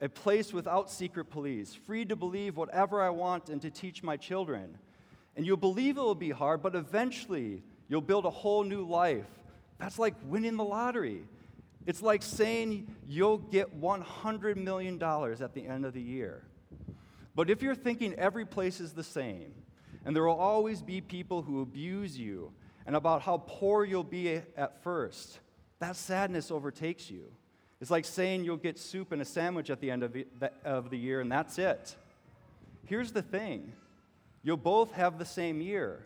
a 0.01 0.09
place 0.09 0.51
without 0.51 0.91
secret 0.91 1.25
police, 1.29 1.73
free 1.73 2.03
to 2.05 2.15
believe 2.15 2.57
whatever 2.57 3.01
I 3.01 3.09
want 3.09 3.49
and 3.49 3.61
to 3.61 3.69
teach 3.69 4.03
my 4.03 4.17
children. 4.17 4.77
And 5.35 5.45
you'll 5.45 5.57
believe 5.57 5.97
it 5.97 6.01
will 6.01 6.15
be 6.15 6.29
hard, 6.29 6.61
but 6.61 6.75
eventually 6.75 7.63
you'll 7.87 8.01
build 8.01 8.25
a 8.25 8.29
whole 8.29 8.63
new 8.63 8.85
life. 8.85 9.25
That's 9.79 9.97
like 9.97 10.13
winning 10.25 10.57
the 10.57 10.63
lottery. 10.63 11.23
It's 11.85 12.01
like 12.01 12.21
saying 12.21 12.87
you'll 13.07 13.39
get 13.39 13.79
$100 13.81 14.55
million 14.57 15.01
at 15.01 15.53
the 15.53 15.65
end 15.65 15.85
of 15.85 15.93
the 15.93 16.01
year. 16.01 16.43
But 17.35 17.49
if 17.49 17.61
you're 17.61 17.75
thinking 17.75 18.13
every 18.13 18.45
place 18.45 18.79
is 18.79 18.93
the 18.93 19.03
same, 19.03 19.53
and 20.05 20.15
there 20.15 20.23
will 20.23 20.39
always 20.39 20.81
be 20.81 21.01
people 21.01 21.41
who 21.41 21.61
abuse 21.61 22.17
you, 22.17 22.51
and 22.85 22.95
about 22.95 23.21
how 23.21 23.43
poor 23.47 23.85
you'll 23.85 24.03
be 24.03 24.41
at 24.57 24.83
first, 24.83 25.39
that 25.79 25.95
sadness 25.95 26.51
overtakes 26.51 27.09
you. 27.09 27.31
It's 27.81 27.91
like 27.91 28.05
saying 28.05 28.45
you'll 28.45 28.57
get 28.57 28.77
soup 28.77 29.11
and 29.11 29.21
a 29.21 29.25
sandwich 29.25 29.69
at 29.69 29.81
the 29.81 29.91
end 29.91 30.03
of 30.03 30.13
the, 30.13 30.25
of 30.63 30.89
the 30.89 30.97
year, 30.97 31.19
and 31.21 31.31
that's 31.31 31.57
it. 31.57 31.95
Here's 32.85 33.11
the 33.11 33.21
thing 33.21 33.73
you'll 34.43 34.57
both 34.57 34.91
have 34.91 35.17
the 35.17 35.25
same 35.25 35.61
year, 35.61 36.05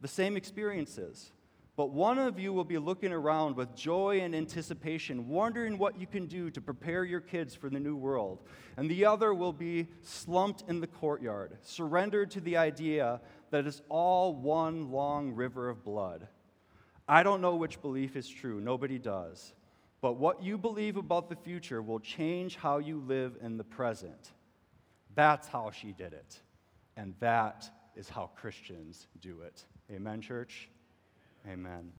the 0.00 0.08
same 0.08 0.36
experiences. 0.36 1.32
But 1.76 1.90
one 1.90 2.18
of 2.18 2.38
you 2.38 2.54
will 2.54 2.64
be 2.64 2.78
looking 2.78 3.12
around 3.12 3.56
with 3.56 3.76
joy 3.76 4.20
and 4.20 4.34
anticipation, 4.34 5.28
wondering 5.28 5.76
what 5.76 6.00
you 6.00 6.06
can 6.06 6.24
do 6.26 6.50
to 6.50 6.60
prepare 6.62 7.04
your 7.04 7.20
kids 7.20 7.54
for 7.54 7.68
the 7.68 7.78
new 7.78 7.96
world. 7.96 8.44
And 8.78 8.90
the 8.90 9.04
other 9.04 9.34
will 9.34 9.52
be 9.52 9.88
slumped 10.00 10.64
in 10.68 10.80
the 10.80 10.86
courtyard, 10.86 11.58
surrendered 11.60 12.30
to 12.30 12.40
the 12.40 12.56
idea 12.56 13.20
that 13.50 13.66
it's 13.66 13.82
all 13.90 14.34
one 14.34 14.90
long 14.90 15.32
river 15.32 15.68
of 15.68 15.84
blood. 15.84 16.28
I 17.06 17.22
don't 17.22 17.42
know 17.42 17.56
which 17.56 17.82
belief 17.82 18.16
is 18.16 18.26
true, 18.26 18.58
nobody 18.58 18.98
does. 18.98 19.52
But 20.00 20.14
what 20.14 20.42
you 20.42 20.56
believe 20.56 20.96
about 20.96 21.28
the 21.28 21.36
future 21.36 21.82
will 21.82 22.00
change 22.00 22.56
how 22.56 22.78
you 22.78 23.02
live 23.06 23.36
in 23.42 23.58
the 23.58 23.64
present. 23.64 24.32
That's 25.14 25.46
how 25.46 25.70
she 25.72 25.92
did 25.92 26.14
it. 26.14 26.40
And 26.96 27.14
that 27.20 27.68
is 27.94 28.08
how 28.08 28.30
Christians 28.36 29.06
do 29.20 29.42
it. 29.42 29.64
Amen, 29.90 30.20
church? 30.20 30.68
Amen. 31.46 31.92